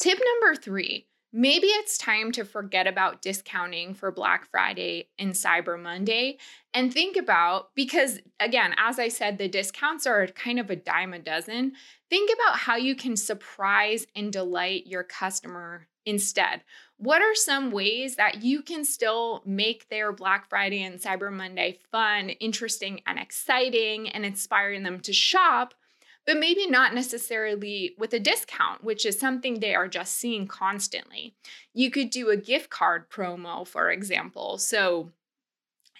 Tip 0.00 0.18
number 0.18 0.56
three 0.58 1.06
maybe 1.32 1.68
it's 1.68 1.96
time 1.96 2.32
to 2.32 2.44
forget 2.44 2.88
about 2.88 3.22
discounting 3.22 3.94
for 3.94 4.10
Black 4.10 4.50
Friday 4.50 5.08
and 5.16 5.32
Cyber 5.32 5.80
Monday 5.80 6.38
and 6.74 6.92
think 6.92 7.16
about, 7.16 7.68
because 7.76 8.18
again, 8.40 8.74
as 8.76 8.98
I 8.98 9.06
said, 9.06 9.38
the 9.38 9.46
discounts 9.46 10.08
are 10.08 10.26
kind 10.26 10.58
of 10.58 10.70
a 10.70 10.76
dime 10.76 11.12
a 11.12 11.20
dozen. 11.20 11.74
Think 12.08 12.32
about 12.34 12.58
how 12.58 12.74
you 12.74 12.96
can 12.96 13.16
surprise 13.16 14.08
and 14.16 14.32
delight 14.32 14.88
your 14.88 15.04
customer 15.04 15.86
instead. 16.04 16.64
What 16.96 17.22
are 17.22 17.34
some 17.36 17.70
ways 17.70 18.16
that 18.16 18.42
you 18.42 18.62
can 18.62 18.84
still 18.84 19.42
make 19.46 19.88
their 19.88 20.12
Black 20.12 20.48
Friday 20.48 20.82
and 20.82 20.98
Cyber 20.98 21.32
Monday 21.32 21.78
fun, 21.92 22.30
interesting, 22.30 23.02
and 23.06 23.20
exciting 23.20 24.08
and 24.08 24.24
inspiring 24.24 24.82
them 24.82 24.98
to 25.00 25.12
shop? 25.12 25.74
But 26.30 26.38
maybe 26.38 26.68
not 26.68 26.94
necessarily 26.94 27.96
with 27.98 28.14
a 28.14 28.20
discount, 28.20 28.84
which 28.84 29.04
is 29.04 29.18
something 29.18 29.58
they 29.58 29.74
are 29.74 29.88
just 29.88 30.16
seeing 30.16 30.46
constantly. 30.46 31.34
You 31.74 31.90
could 31.90 32.08
do 32.08 32.30
a 32.30 32.36
gift 32.36 32.70
card 32.70 33.10
promo, 33.10 33.66
for 33.66 33.90
example. 33.90 34.56
So 34.56 35.10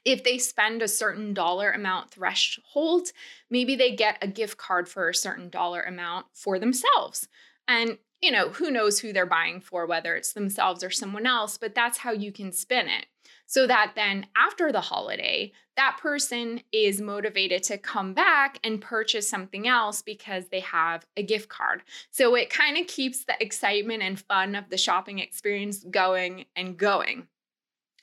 if 0.05 0.23
they 0.23 0.39
spend 0.39 0.83
a 0.83 0.87
certain 0.87 1.35
dollar 1.35 1.73
amount 1.73 2.13
threshold, 2.13 3.09
maybe 3.51 3.75
they 3.75 3.97
get 3.97 4.19
a 4.23 4.29
gift 4.29 4.57
card 4.57 4.89
for 4.89 5.09
a 5.09 5.15
certain 5.17 5.49
dollar 5.49 5.81
amount 5.81 6.27
for 6.33 6.61
themselves. 6.61 7.27
And 7.67 7.99
you 8.21 8.31
know, 8.31 8.51
who 8.51 8.71
knows 8.71 9.01
who 9.01 9.13
they're 9.13 9.27
buying 9.27 9.61
for, 9.61 9.85
whether 9.85 10.15
it's 10.15 10.33
themselves 10.33 10.85
or 10.85 10.91
someone 10.91 11.27
else, 11.27 11.59
but 11.59 11.75
that's 11.75 11.99
how 11.99 12.13
you 12.13 12.31
can 12.31 12.53
spin 12.53 12.87
it 12.87 13.07
so 13.47 13.67
that 13.67 13.93
then 13.97 14.27
after 14.37 14.71
the 14.71 14.81
holiday, 14.81 15.53
that 15.77 15.99
person 16.01 16.61
is 16.73 17.01
motivated 17.01 17.63
to 17.65 17.79
come 17.79 18.15
back 18.15 18.59
and 18.63 18.81
purchase 18.81 19.29
something 19.29 19.67
else 19.67 20.03
because 20.03 20.49
they 20.49 20.61
have 20.61 21.05
a 21.17 21.23
gift 21.23 21.49
card. 21.49 21.83
So 22.11 22.35
it 22.35 22.51
kind 22.51 22.77
of 22.79 22.87
keeps 22.87 23.25
the 23.25 23.35
excitement 23.41 24.03
and 24.03 24.21
fun 24.21 24.55
of 24.55 24.69
the 24.71 24.77
shopping 24.77 25.19
experience 25.19 25.85
going 25.85 26.45
and 26.55 26.77
going. 26.77 27.29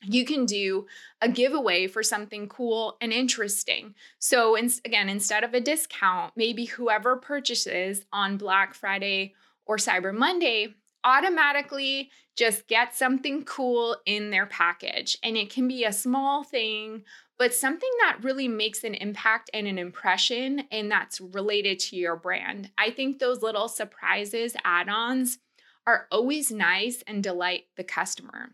You 0.04 0.26
can 0.26 0.46
do 0.46 0.86
a 1.22 1.30
giveaway 1.30 1.88
for 1.88 2.04
something 2.04 2.48
cool 2.50 2.98
and 3.02 3.12
interesting. 3.12 3.96
So, 4.20 4.56
in, 4.56 4.72
again, 4.86 5.10
instead 5.10 5.44
of 5.44 5.54
a 5.54 5.62
discount, 5.62 6.34
maybe 6.36 6.66
whoever 6.66 7.16
purchases 7.16 8.06
on 8.14 8.38
Black 8.38 8.76
Friday 8.76 9.34
or 9.66 9.78
Cyber 9.78 10.14
Monday 10.14 10.76
automatically 11.08 12.12
just 12.36 12.68
get 12.68 12.94
something 12.94 13.46
cool 13.46 13.96
in 14.06 14.30
their 14.30 14.46
package. 14.46 15.18
And 15.24 15.38
it 15.38 15.50
can 15.50 15.68
be 15.68 15.86
a 15.86 15.94
small 15.94 16.44
thing, 16.44 17.04
but 17.40 17.54
something 17.54 17.90
that 18.02 18.20
really 18.22 18.50
makes 18.50 18.84
an 18.84 18.94
impact 18.94 19.50
and 19.54 19.68
an 19.68 19.80
impression 19.80 20.64
and 20.70 20.92
that's 20.92 21.22
related 21.22 21.80
to 21.80 21.96
your 21.96 22.18
brand. 22.18 22.72
I 22.78 22.92
think 22.92 23.20
those 23.20 23.42
little 23.42 23.70
surprises, 23.70 24.56
add 24.66 24.90
ons 24.90 25.40
are 25.88 26.08
always 26.12 26.52
nice 26.52 27.02
and 27.08 27.24
delight 27.24 27.64
the 27.78 27.84
customer. 27.86 28.50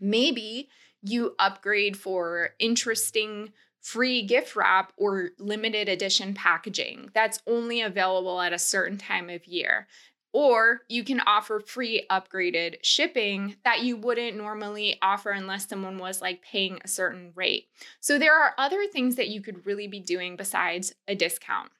Maybe 0.00 0.68
you 1.02 1.34
upgrade 1.40 1.96
for 1.96 2.50
interesting 2.60 3.52
free 3.80 4.22
gift 4.22 4.56
wrap 4.56 4.92
or 4.96 5.30
limited 5.38 5.90
edition 5.90 6.32
packaging 6.32 7.10
that's 7.12 7.40
only 7.46 7.82
available 7.82 8.40
at 8.40 8.52
a 8.52 8.58
certain 8.58 8.96
time 8.96 9.28
of 9.28 9.44
year. 9.46 9.86
Or 10.34 10.80
you 10.88 11.04
can 11.04 11.20
offer 11.20 11.60
free 11.60 12.06
upgraded 12.10 12.78
shipping 12.82 13.54
that 13.64 13.84
you 13.84 13.96
wouldn't 13.96 14.36
normally 14.36 14.98
offer 15.00 15.30
unless 15.30 15.68
someone 15.68 15.96
was 15.96 16.20
like 16.20 16.42
paying 16.42 16.80
a 16.84 16.88
certain 16.88 17.30
rate. 17.36 17.68
So 18.00 18.18
there 18.18 18.36
are 18.36 18.52
other 18.58 18.84
things 18.88 19.14
that 19.14 19.28
you 19.28 19.40
could 19.40 19.64
really 19.64 19.86
be 19.86 20.00
doing 20.00 20.34
besides 20.34 20.92
a 21.06 21.14
discount. 21.14 21.70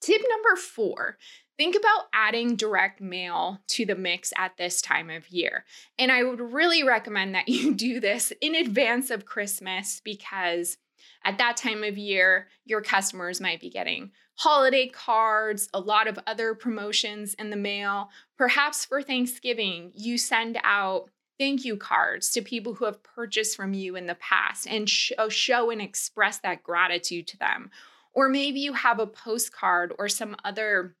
Tip 0.00 0.22
number 0.30 0.54
four 0.54 1.18
think 1.56 1.74
about 1.74 2.06
adding 2.12 2.54
direct 2.54 3.00
mail 3.00 3.60
to 3.66 3.84
the 3.84 3.96
mix 3.96 4.32
at 4.36 4.56
this 4.56 4.80
time 4.80 5.10
of 5.10 5.28
year. 5.28 5.64
And 5.98 6.12
I 6.12 6.22
would 6.22 6.38
really 6.38 6.84
recommend 6.84 7.34
that 7.34 7.48
you 7.48 7.74
do 7.74 7.98
this 7.98 8.32
in 8.40 8.54
advance 8.54 9.10
of 9.10 9.26
Christmas 9.26 10.00
because 10.04 10.76
at 11.24 11.38
that 11.38 11.56
time 11.56 11.82
of 11.82 11.98
year, 11.98 12.46
your 12.64 12.80
customers 12.80 13.40
might 13.40 13.60
be 13.60 13.70
getting 13.70 14.12
holiday 14.38 14.86
cards, 14.86 15.68
a 15.74 15.80
lot 15.80 16.06
of 16.06 16.18
other 16.26 16.54
promotions 16.54 17.34
in 17.34 17.50
the 17.50 17.56
mail. 17.56 18.08
Perhaps 18.36 18.84
for 18.84 19.02
Thanksgiving, 19.02 19.90
you 19.96 20.16
send 20.16 20.58
out 20.62 21.10
thank 21.40 21.64
you 21.64 21.76
cards 21.76 22.30
to 22.30 22.40
people 22.40 22.74
who 22.74 22.84
have 22.84 23.02
purchased 23.02 23.56
from 23.56 23.74
you 23.74 23.96
in 23.96 24.06
the 24.06 24.14
past 24.16 24.66
and 24.68 24.88
show, 24.88 25.14
oh, 25.18 25.28
show 25.28 25.70
and 25.70 25.82
express 25.82 26.38
that 26.38 26.62
gratitude 26.62 27.26
to 27.26 27.36
them. 27.36 27.70
Or 28.12 28.28
maybe 28.28 28.60
you 28.60 28.74
have 28.74 29.00
a 29.00 29.06
postcard 29.06 29.92
or 29.98 30.08
some 30.08 30.36
other 30.44 30.94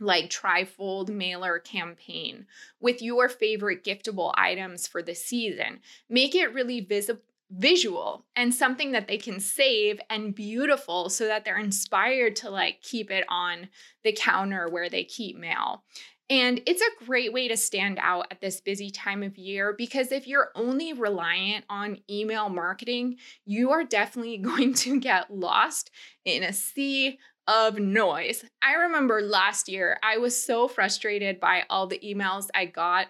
like 0.00 0.30
trifold 0.30 1.10
mailer 1.10 1.58
campaign 1.58 2.46
with 2.80 3.02
your 3.02 3.28
favorite 3.28 3.84
giftable 3.84 4.32
items 4.34 4.86
for 4.86 5.02
the 5.02 5.14
season. 5.14 5.80
Make 6.08 6.34
it 6.34 6.54
really 6.54 6.80
visible 6.80 7.22
visual 7.52 8.24
and 8.34 8.54
something 8.54 8.92
that 8.92 9.08
they 9.08 9.18
can 9.18 9.38
save 9.38 10.00
and 10.08 10.34
beautiful 10.34 11.08
so 11.08 11.26
that 11.26 11.44
they're 11.44 11.58
inspired 11.58 12.34
to 12.36 12.50
like 12.50 12.80
keep 12.82 13.10
it 13.10 13.24
on 13.28 13.68
the 14.04 14.12
counter 14.12 14.68
where 14.68 14.88
they 14.88 15.04
keep 15.04 15.36
mail. 15.36 15.84
And 16.30 16.62
it's 16.64 16.80
a 16.80 17.04
great 17.04 17.32
way 17.32 17.48
to 17.48 17.56
stand 17.58 17.98
out 18.00 18.28
at 18.30 18.40
this 18.40 18.60
busy 18.60 18.90
time 18.90 19.22
of 19.22 19.36
year 19.36 19.74
because 19.76 20.12
if 20.12 20.26
you're 20.26 20.50
only 20.54 20.94
reliant 20.94 21.66
on 21.68 21.98
email 22.08 22.48
marketing, 22.48 23.16
you 23.44 23.70
are 23.72 23.84
definitely 23.84 24.38
going 24.38 24.72
to 24.74 24.98
get 24.98 25.30
lost 25.30 25.90
in 26.24 26.42
a 26.42 26.52
sea 26.52 27.18
of 27.46 27.78
noise. 27.78 28.44
I 28.62 28.74
remember 28.74 29.20
last 29.20 29.68
year, 29.68 29.98
I 30.02 30.18
was 30.18 30.42
so 30.42 30.68
frustrated 30.68 31.38
by 31.40 31.64
all 31.68 31.86
the 31.86 32.00
emails 32.02 32.48
I 32.54 32.66
got. 32.66 33.08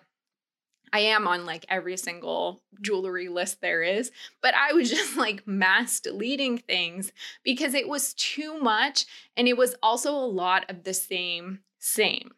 I 0.92 1.00
am 1.00 1.26
on 1.26 1.46
like 1.46 1.64
every 1.68 1.96
single 1.96 2.62
jewelry 2.80 3.28
list 3.28 3.60
there 3.60 3.82
is, 3.82 4.10
but 4.42 4.54
I 4.54 4.72
was 4.72 4.90
just 4.96 5.16
like 5.16 5.46
mass 5.46 6.00
deleting 6.00 6.58
things 6.58 7.12
because 7.42 7.74
it 7.74 7.88
was 7.88 8.14
too 8.14 8.58
much 8.58 9.06
and 9.36 9.48
it 9.48 9.56
was 9.56 9.74
also 9.82 10.12
a 10.12 10.26
lot 10.26 10.70
of 10.70 10.84
the 10.84 10.94
same, 10.94 11.60
same. 11.78 12.32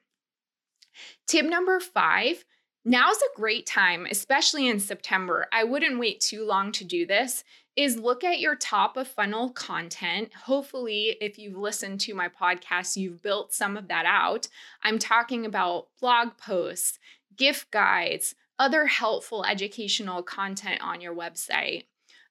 Tip 1.26 1.46
number 1.46 1.80
five 1.80 2.44
now's 2.84 3.16
a 3.16 3.36
great 3.36 3.66
time, 3.66 4.06
especially 4.10 4.68
in 4.68 4.78
September. 4.78 5.46
I 5.52 5.64
wouldn't 5.64 5.98
wait 5.98 6.20
too 6.20 6.44
long 6.44 6.72
to 6.72 6.84
do 6.84 7.06
this. 7.06 7.44
Is 7.76 7.98
look 7.98 8.22
at 8.22 8.38
your 8.38 8.54
top 8.54 8.96
of 8.96 9.08
funnel 9.08 9.50
content. 9.50 10.32
Hopefully, 10.44 11.16
if 11.20 11.38
you've 11.38 11.56
listened 11.56 12.00
to 12.02 12.14
my 12.14 12.28
podcast, 12.28 12.96
you've 12.96 13.20
built 13.20 13.52
some 13.52 13.76
of 13.76 13.88
that 13.88 14.06
out. 14.06 14.46
I'm 14.84 14.98
talking 15.00 15.44
about 15.44 15.88
blog 16.00 16.36
posts, 16.36 17.00
gift 17.36 17.72
guides, 17.72 18.36
other 18.58 18.86
helpful 18.86 19.44
educational 19.44 20.22
content 20.22 20.80
on 20.82 21.00
your 21.00 21.14
website. 21.14 21.84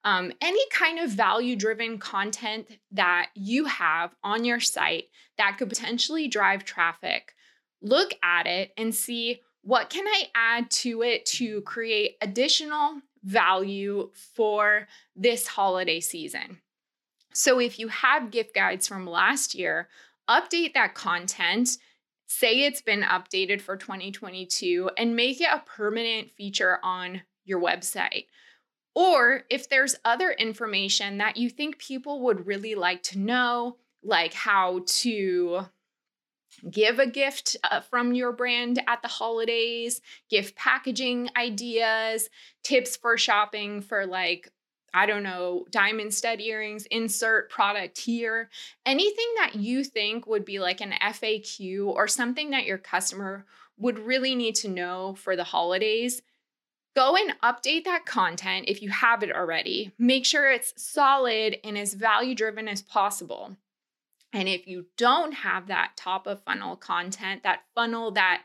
Um, 0.05 0.33
any 0.41 0.61
kind 0.69 0.99
of 0.99 1.11
value 1.11 1.55
driven 1.55 1.97
content 1.97 2.67
that 2.91 3.29
you 3.35 3.65
have 3.65 4.13
on 4.23 4.43
your 4.43 4.59
site 4.59 5.05
that 5.37 5.57
could 5.57 5.69
potentially 5.69 6.27
drive 6.27 6.65
traffic 6.65 7.33
look 7.83 8.13
at 8.23 8.47
it 8.47 8.71
and 8.77 8.95
see 8.95 9.41
what 9.61 9.89
can 9.89 10.07
I 10.07 10.23
add 10.33 10.71
to 10.71 11.03
it 11.03 11.25
to 11.27 11.61
create 11.61 12.15
additional 12.21 13.01
value 13.23 14.09
for 14.13 14.87
this 15.15 15.47
holiday 15.47 15.99
season. 15.99 16.59
So 17.33 17.59
if 17.59 17.79
you 17.79 17.87
have 17.89 18.31
gift 18.31 18.55
guides 18.55 18.87
from 18.87 19.07
last 19.07 19.55
year, 19.55 19.89
update 20.29 20.73
that 20.73 20.95
content. 20.95 21.77
Say 22.27 22.63
it's 22.63 22.81
been 22.81 23.01
updated 23.01 23.61
for 23.61 23.77
2022 23.77 24.91
and 24.97 25.15
make 25.15 25.41
it 25.41 25.49
a 25.51 25.63
permanent 25.65 26.31
feature 26.31 26.79
on 26.83 27.21
your 27.45 27.61
website. 27.61 28.25
Or 28.95 29.43
if 29.49 29.69
there's 29.69 29.95
other 30.05 30.31
information 30.31 31.17
that 31.17 31.37
you 31.37 31.49
think 31.49 31.79
people 31.79 32.21
would 32.21 32.45
really 32.45 32.75
like 32.75 33.03
to 33.03 33.19
know, 33.19 33.77
like 34.03 34.33
how 34.33 34.81
to 34.85 35.65
give 36.69 36.99
a 36.99 37.07
gift 37.07 37.57
uh, 37.63 37.81
from 37.81 38.13
your 38.13 38.31
brand 38.31 38.81
at 38.87 39.01
the 39.01 39.07
holidays, 39.07 40.01
gift 40.29 40.55
packaging 40.55 41.29
ideas, 41.35 42.29
tips 42.63 42.95
for 42.95 43.17
shopping 43.17 43.81
for 43.81 44.05
like 44.05 44.49
I 44.93 45.05
don't 45.05 45.23
know, 45.23 45.65
diamond 45.71 46.13
stud 46.13 46.39
earrings, 46.39 46.85
insert 46.85 47.49
product 47.49 47.97
here, 47.97 48.49
anything 48.85 49.27
that 49.37 49.55
you 49.55 49.83
think 49.83 50.27
would 50.27 50.45
be 50.45 50.59
like 50.59 50.81
an 50.81 50.93
FAQ 51.01 51.87
or 51.87 52.07
something 52.07 52.51
that 52.51 52.65
your 52.65 52.77
customer 52.77 53.45
would 53.77 53.97
really 53.97 54.35
need 54.35 54.55
to 54.55 54.67
know 54.67 55.15
for 55.15 55.35
the 55.35 55.43
holidays. 55.43 56.21
Go 56.95 57.15
and 57.15 57.33
update 57.41 57.85
that 57.85 58.05
content 58.05 58.65
if 58.67 58.83
you 58.83 58.89
have 58.89 59.23
it 59.23 59.35
already. 59.35 59.91
Make 59.97 60.25
sure 60.25 60.51
it's 60.51 60.73
solid 60.77 61.57
and 61.63 61.75
as 61.75 61.95
value 61.95 62.35
driven 62.35 62.67
as 62.67 62.83
possible. 62.83 63.57
And 64.31 64.47
if 64.47 64.67
you 64.67 64.87
don't 64.97 65.33
have 65.33 65.67
that 65.67 65.93
top 65.95 66.27
of 66.27 66.43
funnel 66.43 66.75
content, 66.75 67.43
that 67.43 67.61
funnel 67.73 68.11
that 68.11 68.43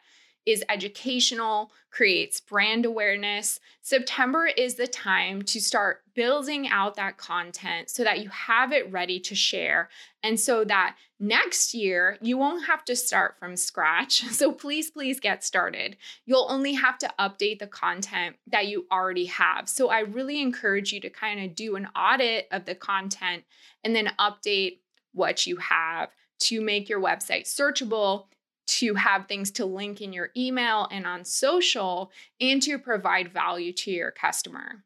is 0.48 0.64
educational, 0.70 1.70
creates 1.90 2.40
brand 2.40 2.86
awareness. 2.86 3.60
September 3.82 4.46
is 4.46 4.76
the 4.76 4.86
time 4.86 5.42
to 5.42 5.60
start 5.60 6.00
building 6.14 6.66
out 6.68 6.94
that 6.94 7.18
content 7.18 7.90
so 7.90 8.02
that 8.02 8.20
you 8.20 8.30
have 8.30 8.72
it 8.72 8.90
ready 8.90 9.20
to 9.20 9.34
share. 9.34 9.90
And 10.22 10.40
so 10.40 10.64
that 10.64 10.96
next 11.20 11.74
year 11.74 12.16
you 12.22 12.38
won't 12.38 12.64
have 12.64 12.82
to 12.86 12.96
start 12.96 13.38
from 13.38 13.56
scratch. 13.56 14.24
So 14.38 14.52
please, 14.52 14.90
please 14.90 15.20
get 15.20 15.44
started. 15.44 15.98
You'll 16.24 16.46
only 16.48 16.72
have 16.74 16.96
to 16.98 17.12
update 17.18 17.58
the 17.58 17.66
content 17.66 18.36
that 18.46 18.68
you 18.68 18.86
already 18.90 19.26
have. 19.26 19.68
So 19.68 19.90
I 19.90 20.00
really 20.00 20.40
encourage 20.40 20.92
you 20.92 21.00
to 21.00 21.10
kind 21.10 21.44
of 21.44 21.54
do 21.54 21.76
an 21.76 21.88
audit 21.94 22.46
of 22.52 22.64
the 22.64 22.74
content 22.74 23.44
and 23.84 23.94
then 23.94 24.12
update 24.18 24.78
what 25.12 25.46
you 25.46 25.56
have 25.56 26.10
to 26.40 26.60
make 26.60 26.88
your 26.88 27.00
website 27.00 27.42
searchable, 27.42 28.26
to 28.68 28.94
have 28.94 29.26
things 29.26 29.50
to 29.52 29.64
link 29.64 30.00
in 30.00 30.12
your 30.12 30.30
email 30.36 30.86
and 30.90 31.06
on 31.06 31.24
social, 31.24 32.10
and 32.40 32.62
to 32.62 32.78
provide 32.78 33.32
value 33.32 33.72
to 33.72 33.90
your 33.90 34.10
customer. 34.10 34.84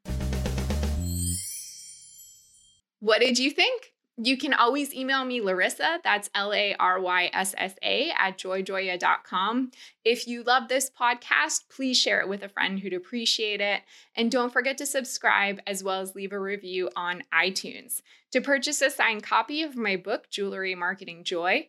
What 3.01 3.21
did 3.21 3.39
you 3.39 3.51
think? 3.51 3.93
You 4.19 4.37
can 4.37 4.53
always 4.53 4.95
email 4.95 5.25
me, 5.25 5.41
Larysa. 5.41 5.99
That's 6.05 6.31
L 6.35 6.53
A 6.53 6.77
R 6.79 7.01
Y 7.01 7.31
S 7.33 7.55
S 7.57 7.75
A 7.83 8.11
at 8.17 8.39
joyjoya.com. 8.39 9.71
If 10.05 10.29
you 10.29 10.43
love 10.43 10.69
this 10.69 10.91
podcast, 10.91 11.63
please 11.75 11.99
share 11.99 12.21
it 12.21 12.29
with 12.29 12.43
a 12.43 12.49
friend 12.49 12.79
who'd 12.79 12.93
appreciate 12.93 13.61
it. 13.61 13.81
And 14.15 14.31
don't 14.31 14.53
forget 14.53 14.79
to 14.79 14.87
subscribe 14.87 15.61
as 15.67 15.83
well 15.83 16.01
as 16.01 16.15
leave 16.15 16.33
a 16.33 16.39
review 16.39 16.91
on 16.95 17.25
iTunes. 17.35 18.03
To 18.33 18.41
purchase 18.41 18.83
a 18.83 18.91
signed 18.91 19.23
copy 19.23 19.63
of 19.63 19.77
my 19.77 19.97
book, 19.97 20.31
Jewelry 20.31 20.75
Marketing 20.75 21.25
Joy, 21.25 21.69